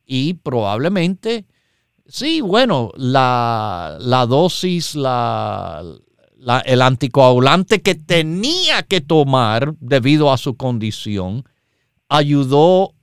Y 0.05 0.35
probablemente, 0.35 1.45
sí, 2.05 2.41
bueno, 2.41 2.91
la, 2.95 3.97
dosis, 4.29 4.93
la, 4.93 5.83
el 6.65 6.81
anticoagulante 6.83 7.81
que 7.81 7.95
tenía 7.95 8.83
que 8.83 9.01
tomar 9.01 9.73
debido 9.79 10.31
a 10.31 10.37
su 10.37 10.55
condición, 10.55 11.45
ayudó 12.09 12.93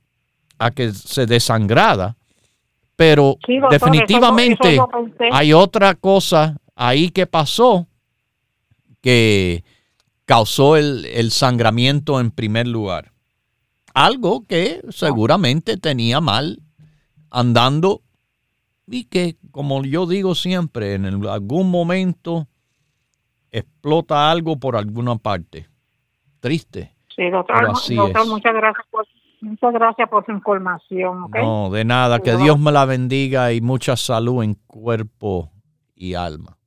a 0.57 0.71
que 0.71 0.93
se 0.93 1.25
desangrara 1.25 2.15
pero 2.95 3.37
definitivamente 3.69 4.79
hay 5.31 5.53
otra 5.53 5.95
cosa 5.95 6.57
ahí 6.75 7.09
que 7.09 7.25
pasó 7.25 7.87
que 9.01 9.63
causó 10.25 10.77
el, 10.77 11.31
sangramiento 11.31 12.19
en 12.19 12.31
primer 12.31 12.67
lugar. 12.67 13.11
Algo 13.93 14.45
que 14.47 14.81
seguramente 14.89 15.77
tenía 15.77 16.21
mal 16.21 16.59
andando 17.29 18.01
y 18.87 19.05
que, 19.05 19.35
como 19.51 19.83
yo 19.83 20.05
digo 20.05 20.35
siempre, 20.35 20.93
en 20.93 21.05
algún 21.05 21.69
momento 21.69 22.47
explota 23.51 24.31
algo 24.31 24.57
por 24.57 24.75
alguna 24.75 25.17
parte. 25.17 25.67
Triste. 26.39 26.93
Sí, 27.15 27.29
doctor, 27.29 27.67
doctor 27.67 28.27
muchas 28.27 28.53
gracias 28.53 28.85
por 28.89 29.05
Muchas 29.43 29.73
gracias 29.73 30.09
por 30.09 30.25
su 30.25 30.31
información. 30.31 31.29
No, 31.29 31.69
de 31.69 31.83
nada. 31.83 32.21
Que 32.21 32.37
Dios 32.37 32.57
me 32.57 32.71
la 32.71 32.85
bendiga 32.85 33.51
y 33.51 33.59
mucha 33.59 33.97
salud 33.97 34.41
en 34.41 34.53
cuerpo 34.53 35.51
y 35.93 36.13
alma. 36.13 36.57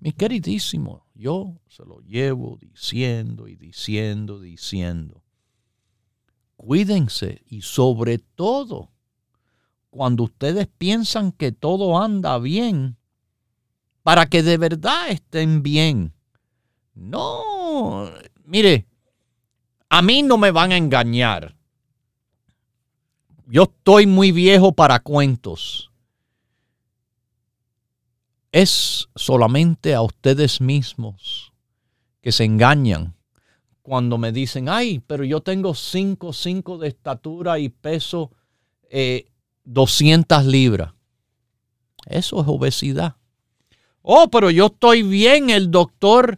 Mi 0.00 0.12
queridísimo, 0.12 1.04
yo 1.12 1.60
se 1.68 1.84
lo 1.84 2.00
llevo 2.00 2.56
diciendo 2.58 3.46
y 3.46 3.56
diciendo, 3.56 4.40
diciendo. 4.40 5.22
Cuídense 6.56 7.42
y 7.46 7.60
sobre 7.60 8.16
todo, 8.18 8.92
cuando 9.90 10.22
ustedes 10.22 10.66
piensan 10.66 11.30
que 11.30 11.52
todo 11.52 12.00
anda 12.02 12.38
bien, 12.38 12.96
para 14.02 14.24
que 14.24 14.42
de 14.42 14.56
verdad 14.56 15.10
estén 15.10 15.62
bien. 15.62 16.14
No, 16.94 18.08
mire, 18.46 18.86
a 19.96 20.02
mí 20.02 20.24
no 20.24 20.38
me 20.38 20.50
van 20.50 20.72
a 20.72 20.76
engañar. 20.76 21.54
Yo 23.46 23.62
estoy 23.62 24.08
muy 24.08 24.32
viejo 24.32 24.72
para 24.72 24.98
cuentos. 24.98 25.92
Es 28.50 29.08
solamente 29.14 29.94
a 29.94 30.02
ustedes 30.02 30.60
mismos 30.60 31.52
que 32.20 32.32
se 32.32 32.42
engañan 32.42 33.14
cuando 33.82 34.18
me 34.18 34.32
dicen, 34.32 34.68
ay, 34.68 34.98
pero 34.98 35.22
yo 35.22 35.42
tengo 35.42 35.76
5, 35.76 36.32
5 36.32 36.78
de 36.78 36.88
estatura 36.88 37.60
y 37.60 37.68
peso 37.68 38.32
200 39.62 40.42
eh, 40.42 40.48
libras. 40.48 40.92
Eso 42.06 42.40
es 42.40 42.48
obesidad. 42.48 43.14
Oh, 44.02 44.28
pero 44.28 44.50
yo 44.50 44.66
estoy 44.66 45.04
bien, 45.04 45.50
el 45.50 45.70
doctor. 45.70 46.36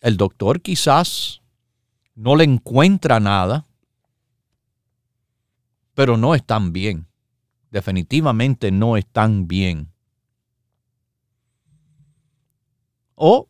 El 0.00 0.16
doctor 0.16 0.60
quizás 0.60 1.43
no 2.14 2.36
le 2.36 2.44
encuentra 2.44 3.20
nada, 3.20 3.66
pero 5.94 6.16
no 6.16 6.34
están 6.34 6.72
bien. 6.72 7.06
Definitivamente 7.70 8.70
no 8.70 8.96
están 8.96 9.48
bien. 9.48 9.92
O, 13.14 13.48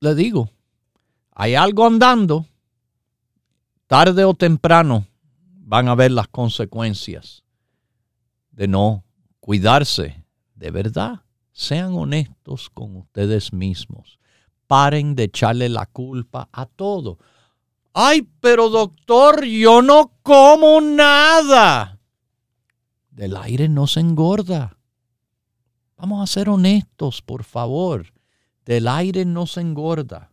le 0.00 0.14
digo, 0.14 0.50
hay 1.32 1.54
algo 1.54 1.86
andando, 1.86 2.46
tarde 3.86 4.24
o 4.24 4.34
temprano 4.34 5.06
van 5.70 5.88
a 5.88 5.94
ver 5.94 6.10
las 6.10 6.28
consecuencias 6.28 7.44
de 8.50 8.68
no 8.68 9.04
cuidarse. 9.40 10.24
De 10.54 10.70
verdad, 10.70 11.22
sean 11.52 11.94
honestos 11.94 12.68
con 12.70 12.96
ustedes 12.96 13.52
mismos. 13.52 14.18
Paren 14.66 15.14
de 15.14 15.24
echarle 15.24 15.68
la 15.68 15.86
culpa 15.86 16.48
a 16.52 16.66
todo. 16.66 17.18
Ay, 17.92 18.28
pero 18.40 18.68
doctor, 18.68 19.44
yo 19.44 19.82
no 19.82 20.12
como 20.22 20.80
nada. 20.80 21.98
Del 23.10 23.36
aire 23.36 23.68
no 23.68 23.86
se 23.86 24.00
engorda. 24.00 24.78
Vamos 25.96 26.22
a 26.22 26.32
ser 26.32 26.48
honestos, 26.48 27.20
por 27.20 27.44
favor. 27.44 28.12
Del 28.64 28.86
aire 28.86 29.24
no 29.24 29.46
se 29.46 29.60
engorda. 29.60 30.32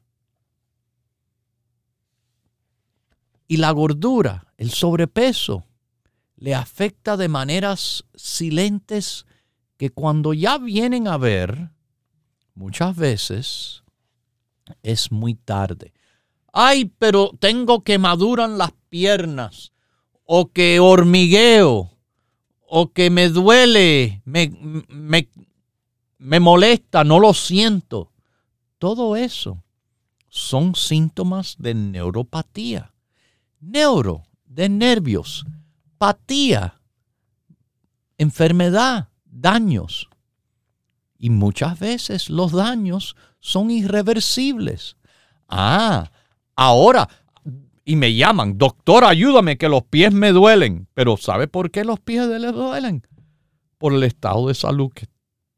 Y 3.48 3.58
la 3.58 3.72
gordura, 3.72 4.54
el 4.58 4.70
sobrepeso, 4.70 5.66
le 6.36 6.54
afecta 6.54 7.18
de 7.18 7.28
maneras 7.28 8.06
silentes 8.14 9.26
que 9.78 9.90
cuando 9.90 10.34
ya 10.34 10.58
vienen 10.60 11.08
a 11.08 11.18
ver, 11.18 11.72
muchas 12.54 12.96
veces 12.96 13.84
es 14.84 15.12
muy 15.12 15.34
tarde 15.34 15.94
ay, 16.60 16.86
pero 16.98 17.30
tengo 17.40 17.84
que 17.84 18.00
maduran 18.00 18.58
las 18.58 18.72
piernas, 18.90 19.74
o 20.26 20.52
que 20.52 20.80
hormigueo, 20.80 21.92
o 22.68 22.92
que 22.94 23.12
me 23.12 23.30
duele, 23.30 24.24
me, 24.26 24.52
me, 24.90 25.30
me 26.18 26.40
molesta, 26.40 27.04
no 27.04 27.20
lo 27.20 27.36
siento. 27.36 28.12
Todo 28.80 29.16
eso 29.16 29.64
son 30.30 30.74
síntomas 30.74 31.58
de 31.60 31.76
neuropatía. 31.76 32.92
neuro, 33.60 34.24
de 34.46 34.68
nervios, 34.68 35.46
patía, 36.00 36.82
enfermedad, 38.18 39.10
daños. 39.26 40.10
Y 41.20 41.30
muchas 41.30 41.78
veces 41.78 42.32
los 42.32 42.52
daños 42.52 43.16
son 43.40 43.70
irreversibles. 43.70 44.98
Ah, 45.48 46.12
ahora, 46.58 47.08
y 47.86 47.96
me 47.96 48.14
llaman, 48.14 48.58
doctor, 48.58 49.06
ayúdame 49.06 49.58
que 49.58 49.70
los 49.70 49.84
pies 49.84 50.12
me 50.12 50.34
duelen. 50.34 50.90
Pero 50.94 51.16
¿sabe 51.16 51.48
por 51.48 51.72
qué 51.72 51.86
los 51.86 52.02
pies 52.02 52.28
le 52.28 52.52
duelen? 52.52 53.08
Por 53.78 53.94
el 53.94 54.04
estado 54.04 54.50
de 54.50 54.56
salud 54.56 54.92
que 54.94 55.08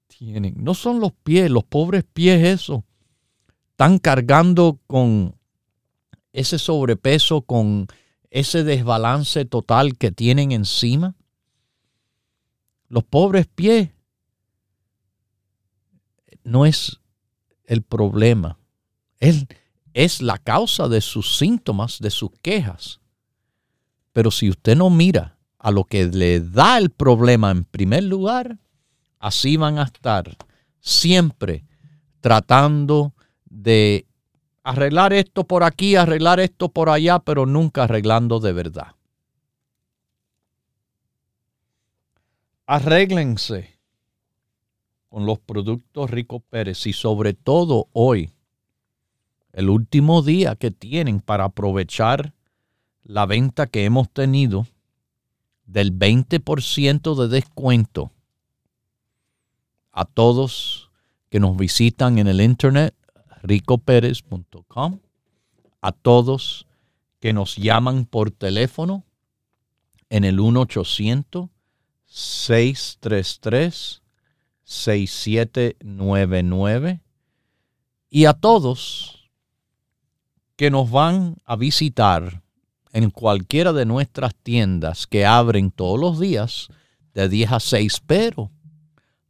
tienen. 0.07 0.53
No 0.57 0.75
son 0.75 0.99
los 0.99 1.11
pies, 1.11 1.49
los 1.49 1.63
pobres 1.63 2.03
pies 2.03 2.45
eso. 2.45 2.85
Están 3.71 3.97
cargando 3.97 4.79
con 4.85 5.35
ese 6.31 6.59
sobrepeso, 6.59 7.41
con 7.41 7.87
ese 8.29 8.63
desbalance 8.63 9.45
total 9.45 9.97
que 9.97 10.11
tienen 10.11 10.51
encima. 10.51 11.15
Los 12.89 13.05
pobres 13.05 13.47
pies 13.47 13.89
no 16.43 16.67
es 16.67 16.99
el 17.63 17.81
problema. 17.81 18.59
Él 19.19 19.47
es 19.93 20.21
la 20.21 20.37
causa 20.37 20.87
de 20.87 21.01
sus 21.01 21.37
síntomas, 21.37 21.99
de 21.99 22.09
sus 22.09 22.31
quejas. 22.41 22.99
Pero 24.13 24.31
si 24.31 24.49
usted 24.49 24.75
no 24.75 24.89
mira 24.89 25.37
a 25.57 25.71
lo 25.71 25.83
que 25.83 26.05
le 26.05 26.39
da 26.39 26.77
el 26.77 26.89
problema 26.89 27.51
en 27.51 27.65
primer 27.65 28.03
lugar, 28.03 28.57
así 29.19 29.57
van 29.57 29.77
a 29.77 29.83
estar 29.83 30.37
siempre 30.79 31.65
tratando 32.21 33.13
de 33.45 34.05
arreglar 34.63 35.13
esto 35.13 35.45
por 35.45 35.63
aquí, 35.63 35.95
arreglar 35.95 36.39
esto 36.39 36.69
por 36.69 36.89
allá, 36.89 37.19
pero 37.19 37.45
nunca 37.45 37.83
arreglando 37.83 38.39
de 38.39 38.53
verdad. 38.53 38.95
Arréglense 42.65 43.79
con 45.09 45.25
los 45.25 45.39
productos 45.39 46.09
Rico 46.11 46.39
Pérez 46.39 46.85
y 46.85 46.93
sobre 46.93 47.33
todo 47.33 47.87
hoy, 47.93 48.31
el 49.53 49.69
último 49.69 50.21
día 50.21 50.55
que 50.55 50.71
tienen 50.71 51.19
para 51.19 51.45
aprovechar 51.45 52.33
la 53.03 53.25
venta 53.25 53.67
que 53.67 53.85
hemos 53.85 54.09
tenido 54.09 54.67
del 55.65 55.97
20% 55.97 57.15
de 57.15 57.27
descuento 57.27 58.11
a 59.91 60.05
todos 60.05 60.89
que 61.29 61.39
nos 61.39 61.57
visitan 61.57 62.17
en 62.17 62.27
el 62.27 62.41
internet 62.41 62.95
ricoperez.com, 63.43 64.99
a 65.81 65.91
todos 65.91 66.65
que 67.19 67.33
nos 67.33 67.57
llaman 67.57 68.05
por 68.05 68.31
teléfono 68.31 69.03
en 70.09 70.23
el 70.23 70.39
1 70.39 70.61
800 70.61 71.49
633 72.05 74.01
6799 74.63 77.01
y 78.09 78.25
a 78.25 78.33
todos 78.33 79.18
que 80.59 80.69
nos 80.69 80.91
van 80.91 81.37
a 81.45 81.55
visitar 81.55 82.43
en 82.91 83.11
cualquiera 83.11 83.71
de 83.71 83.85
nuestras 83.85 84.35
tiendas 84.35 85.07
que 85.07 85.25
abren 85.25 85.71
todos 85.71 85.97
los 85.97 86.19
días 86.19 86.67
de 87.13 87.29
10 87.29 87.51
a 87.53 87.59
6, 87.61 88.01
pero 88.05 88.51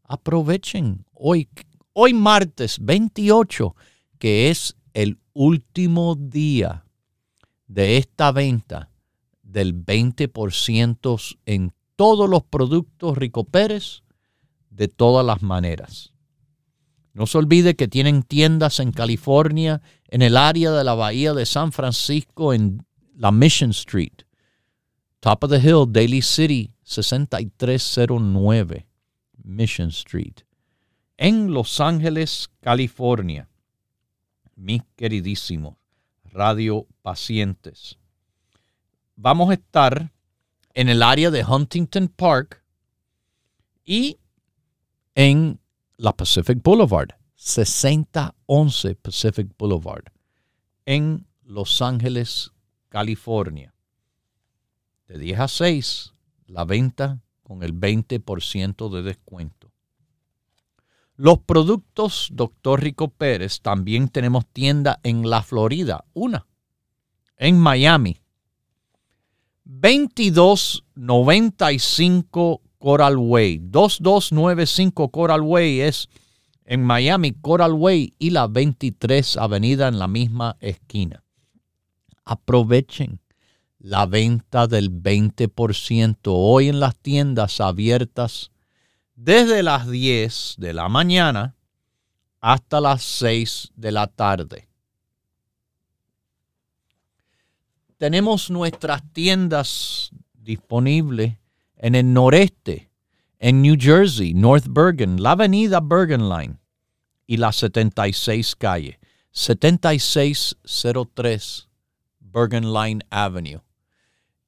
aprovechen 0.05 1.05
hoy, 1.13 1.47
hoy 1.93 2.15
martes 2.15 2.79
28, 2.81 3.75
que 4.17 4.49
es 4.49 4.75
el 4.95 5.19
último 5.33 6.15
día 6.15 6.83
de 7.67 7.97
esta 7.97 8.31
venta 8.31 8.89
del 9.43 9.75
20% 9.75 11.37
en 11.45 11.73
todos 11.95 12.27
los 12.27 12.41
productos 12.43 13.15
Rico 13.15 13.43
Pérez 13.43 14.01
de 14.71 14.87
todas 14.87 15.23
las 15.23 15.43
maneras. 15.43 16.11
No 17.13 17.27
se 17.27 17.37
olvide 17.37 17.75
que 17.75 17.87
tienen 17.87 18.23
tiendas 18.23 18.79
en 18.79 18.91
California, 18.91 19.81
en 20.07 20.21
el 20.21 20.37
área 20.37 20.71
de 20.71 20.83
la 20.83 20.93
bahía 20.93 21.33
de 21.33 21.45
San 21.45 21.71
Francisco, 21.71 22.53
en 22.53 22.85
la 23.15 23.31
Mission 23.31 23.71
Street, 23.71 24.23
Top 25.19 25.43
of 25.43 25.51
the 25.51 25.57
Hill, 25.57 25.91
Daly 25.91 26.21
City, 26.21 26.71
6309 26.83 28.87
Mission 29.43 29.89
Street, 29.89 30.43
en 31.17 31.53
Los 31.53 31.81
Ángeles, 31.81 32.49
California. 32.61 33.49
Mis 34.55 34.81
queridísimos 34.95 35.75
radio 36.31 36.87
pacientes. 37.01 37.97
Vamos 39.15 39.49
a 39.49 39.53
estar 39.53 40.11
en 40.73 40.89
el 40.89 41.03
área 41.03 41.31
de 41.31 41.43
Huntington 41.43 42.07
Park 42.07 42.63
y 43.83 44.17
en 45.15 45.59
la 45.99 46.13
Pacific 46.13 46.63
Boulevard, 46.63 47.09
6011 47.35 48.95
Pacific 48.95 49.49
Boulevard, 49.57 50.05
en 50.85 51.27
Los 51.43 51.81
Ángeles, 51.81 52.53
California. 52.87 53.73
De 55.09 55.19
10 55.19 55.39
a 55.41 55.49
6, 55.49 56.13
la 56.47 56.63
venta 56.63 57.19
con 57.43 57.63
el 57.63 57.73
20% 57.73 58.89
de 58.89 59.01
descuento. 59.01 59.73
Los 61.15 61.39
productos 61.39 62.29
Dr. 62.31 62.81
Rico 62.81 63.09
Pérez 63.09 63.59
también 63.59 64.07
tenemos 64.07 64.47
tienda 64.47 65.01
en 65.03 65.29
la 65.29 65.43
Florida, 65.43 66.05
una 66.13 66.47
en 67.35 67.59
Miami. 67.59 68.21
2295 69.65 72.61
Coral 72.79 73.17
Way. 73.17 73.59
2295 73.63 75.09
Coral 75.09 75.41
Way 75.41 75.81
es 75.81 76.09
en 76.65 76.83
Miami, 76.83 77.33
Coral 77.33 77.73
Way 77.73 78.13
y 78.17 78.29
la 78.31 78.47
23 78.47 79.37
Avenida 79.37 79.87
en 79.87 79.99
la 79.99 80.07
misma 80.07 80.57
esquina. 80.59 81.23
Aprovechen 82.25 83.19
la 83.79 84.05
venta 84.05 84.67
del 84.67 84.91
20% 84.91 86.17
hoy 86.25 86.69
en 86.69 86.79
las 86.79 86.95
tiendas 86.97 87.61
abiertas 87.61 88.51
desde 89.15 89.63
las 89.63 89.89
10 89.89 90.55
de 90.57 90.73
la 90.73 90.89
mañana 90.89 91.55
hasta 92.39 92.79
las 92.79 93.03
6 93.03 93.71
de 93.75 93.91
la 93.91 94.07
tarde. 94.07 94.67
Tenemos 97.97 98.49
nuestras 98.49 99.01
tiendas 99.11 100.11
disponibles 100.33 101.35
en 101.79 101.95
el 101.95 102.13
noreste, 102.13 102.91
en 103.39 103.61
New 103.61 103.77
Jersey, 103.79 104.33
North 104.33 104.65
Bergen, 104.69 105.23
la 105.23 105.31
avenida 105.31 105.79
Bergen 105.79 106.27
Line 106.29 106.57
y 107.25 107.37
la 107.37 107.53
76 107.53 108.57
calle, 108.57 108.99
7603 109.31 111.69
Bergen 112.19 112.73
Line 112.73 112.99
Avenue. 113.09 113.61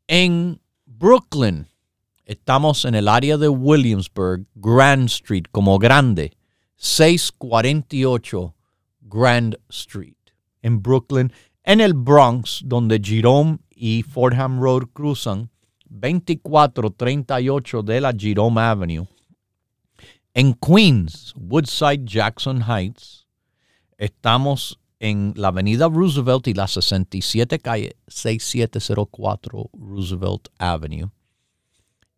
En 0.08 0.60
Brooklyn, 0.86 1.68
estamos 2.26 2.86
en 2.86 2.96
el 2.96 3.08
área 3.08 3.38
de 3.38 3.48
Williamsburg, 3.48 4.48
Grand 4.56 5.06
Street, 5.06 5.46
como 5.52 5.78
grande, 5.80 6.34
648 6.76 8.54
Grand 9.02 9.56
Street. 9.70 10.16
En 10.62 10.82
Brooklyn, 10.82 11.32
en 11.64 11.80
el 11.80 11.94
Bronx, 11.94 12.62
donde 12.66 13.00
Jerome 13.02 13.60
y 13.70 14.04
Fordham 14.04 14.60
Road 14.60 14.90
cruzan, 14.94 15.51
2438 15.92 17.84
de 17.84 18.00
la 18.00 18.14
Jerome 18.18 18.62
Avenue. 18.62 19.08
En 20.34 20.54
Queens, 20.54 21.34
Woodside, 21.36 22.06
Jackson 22.06 22.62
Heights, 22.62 23.28
estamos 23.98 24.80
en 25.00 25.34
la 25.36 25.50
avenida 25.50 25.89
Roosevelt 25.89 26.48
y 26.48 26.54
la 26.54 26.68
67 26.68 27.60
calle 27.60 27.98
6704 28.08 29.70
Roosevelt 29.74 30.48
Avenue. 30.58 31.12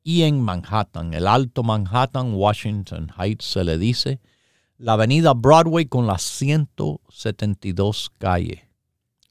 Y 0.03 0.21
en 0.21 0.39
Manhattan, 0.39 1.15
el 1.15 1.27
Alto 1.27 1.63
Manhattan, 1.63 2.35
Washington 2.35 3.11
Heights, 3.17 3.45
se 3.45 3.63
le 3.63 3.79
dice 3.79 4.19
la 4.77 4.93
avenida 4.93 5.33
Broadway 5.33 5.85
con 5.85 6.05
la 6.05 6.19
172 6.19 8.11
calle. 8.19 8.69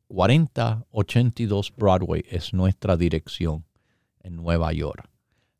4082 0.08 1.72
Broadway 1.76 2.24
es 2.28 2.52
nuestra 2.52 2.96
dirección 2.96 3.64
en 4.22 4.36
Nueva 4.36 4.72
York. 4.72 5.08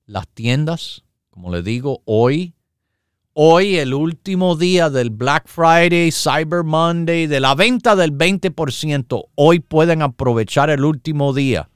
Las 0.06 0.28
tiendas, 0.28 1.04
como 1.30 1.50
le 1.50 1.62
digo, 1.62 2.02
hoy, 2.04 2.54
hoy 3.32 3.76
el 3.76 3.94
último 3.94 4.56
día 4.56 4.90
del 4.90 5.10
Black 5.10 5.46
Friday, 5.46 6.10
Cyber 6.10 6.64
Monday, 6.64 7.26
de 7.26 7.40
la 7.40 7.54
venta 7.54 7.96
del 7.96 8.12
20%, 8.12 9.28
hoy 9.34 9.60
pueden 9.60 10.02
aprovechar 10.02 10.70
el 10.70 10.84
último 10.84 11.32
día. 11.32 11.70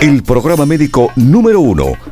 el 0.00 0.22
programa 0.22 0.66
médico 0.66 1.10
número 1.16 1.60
uno 1.60 2.11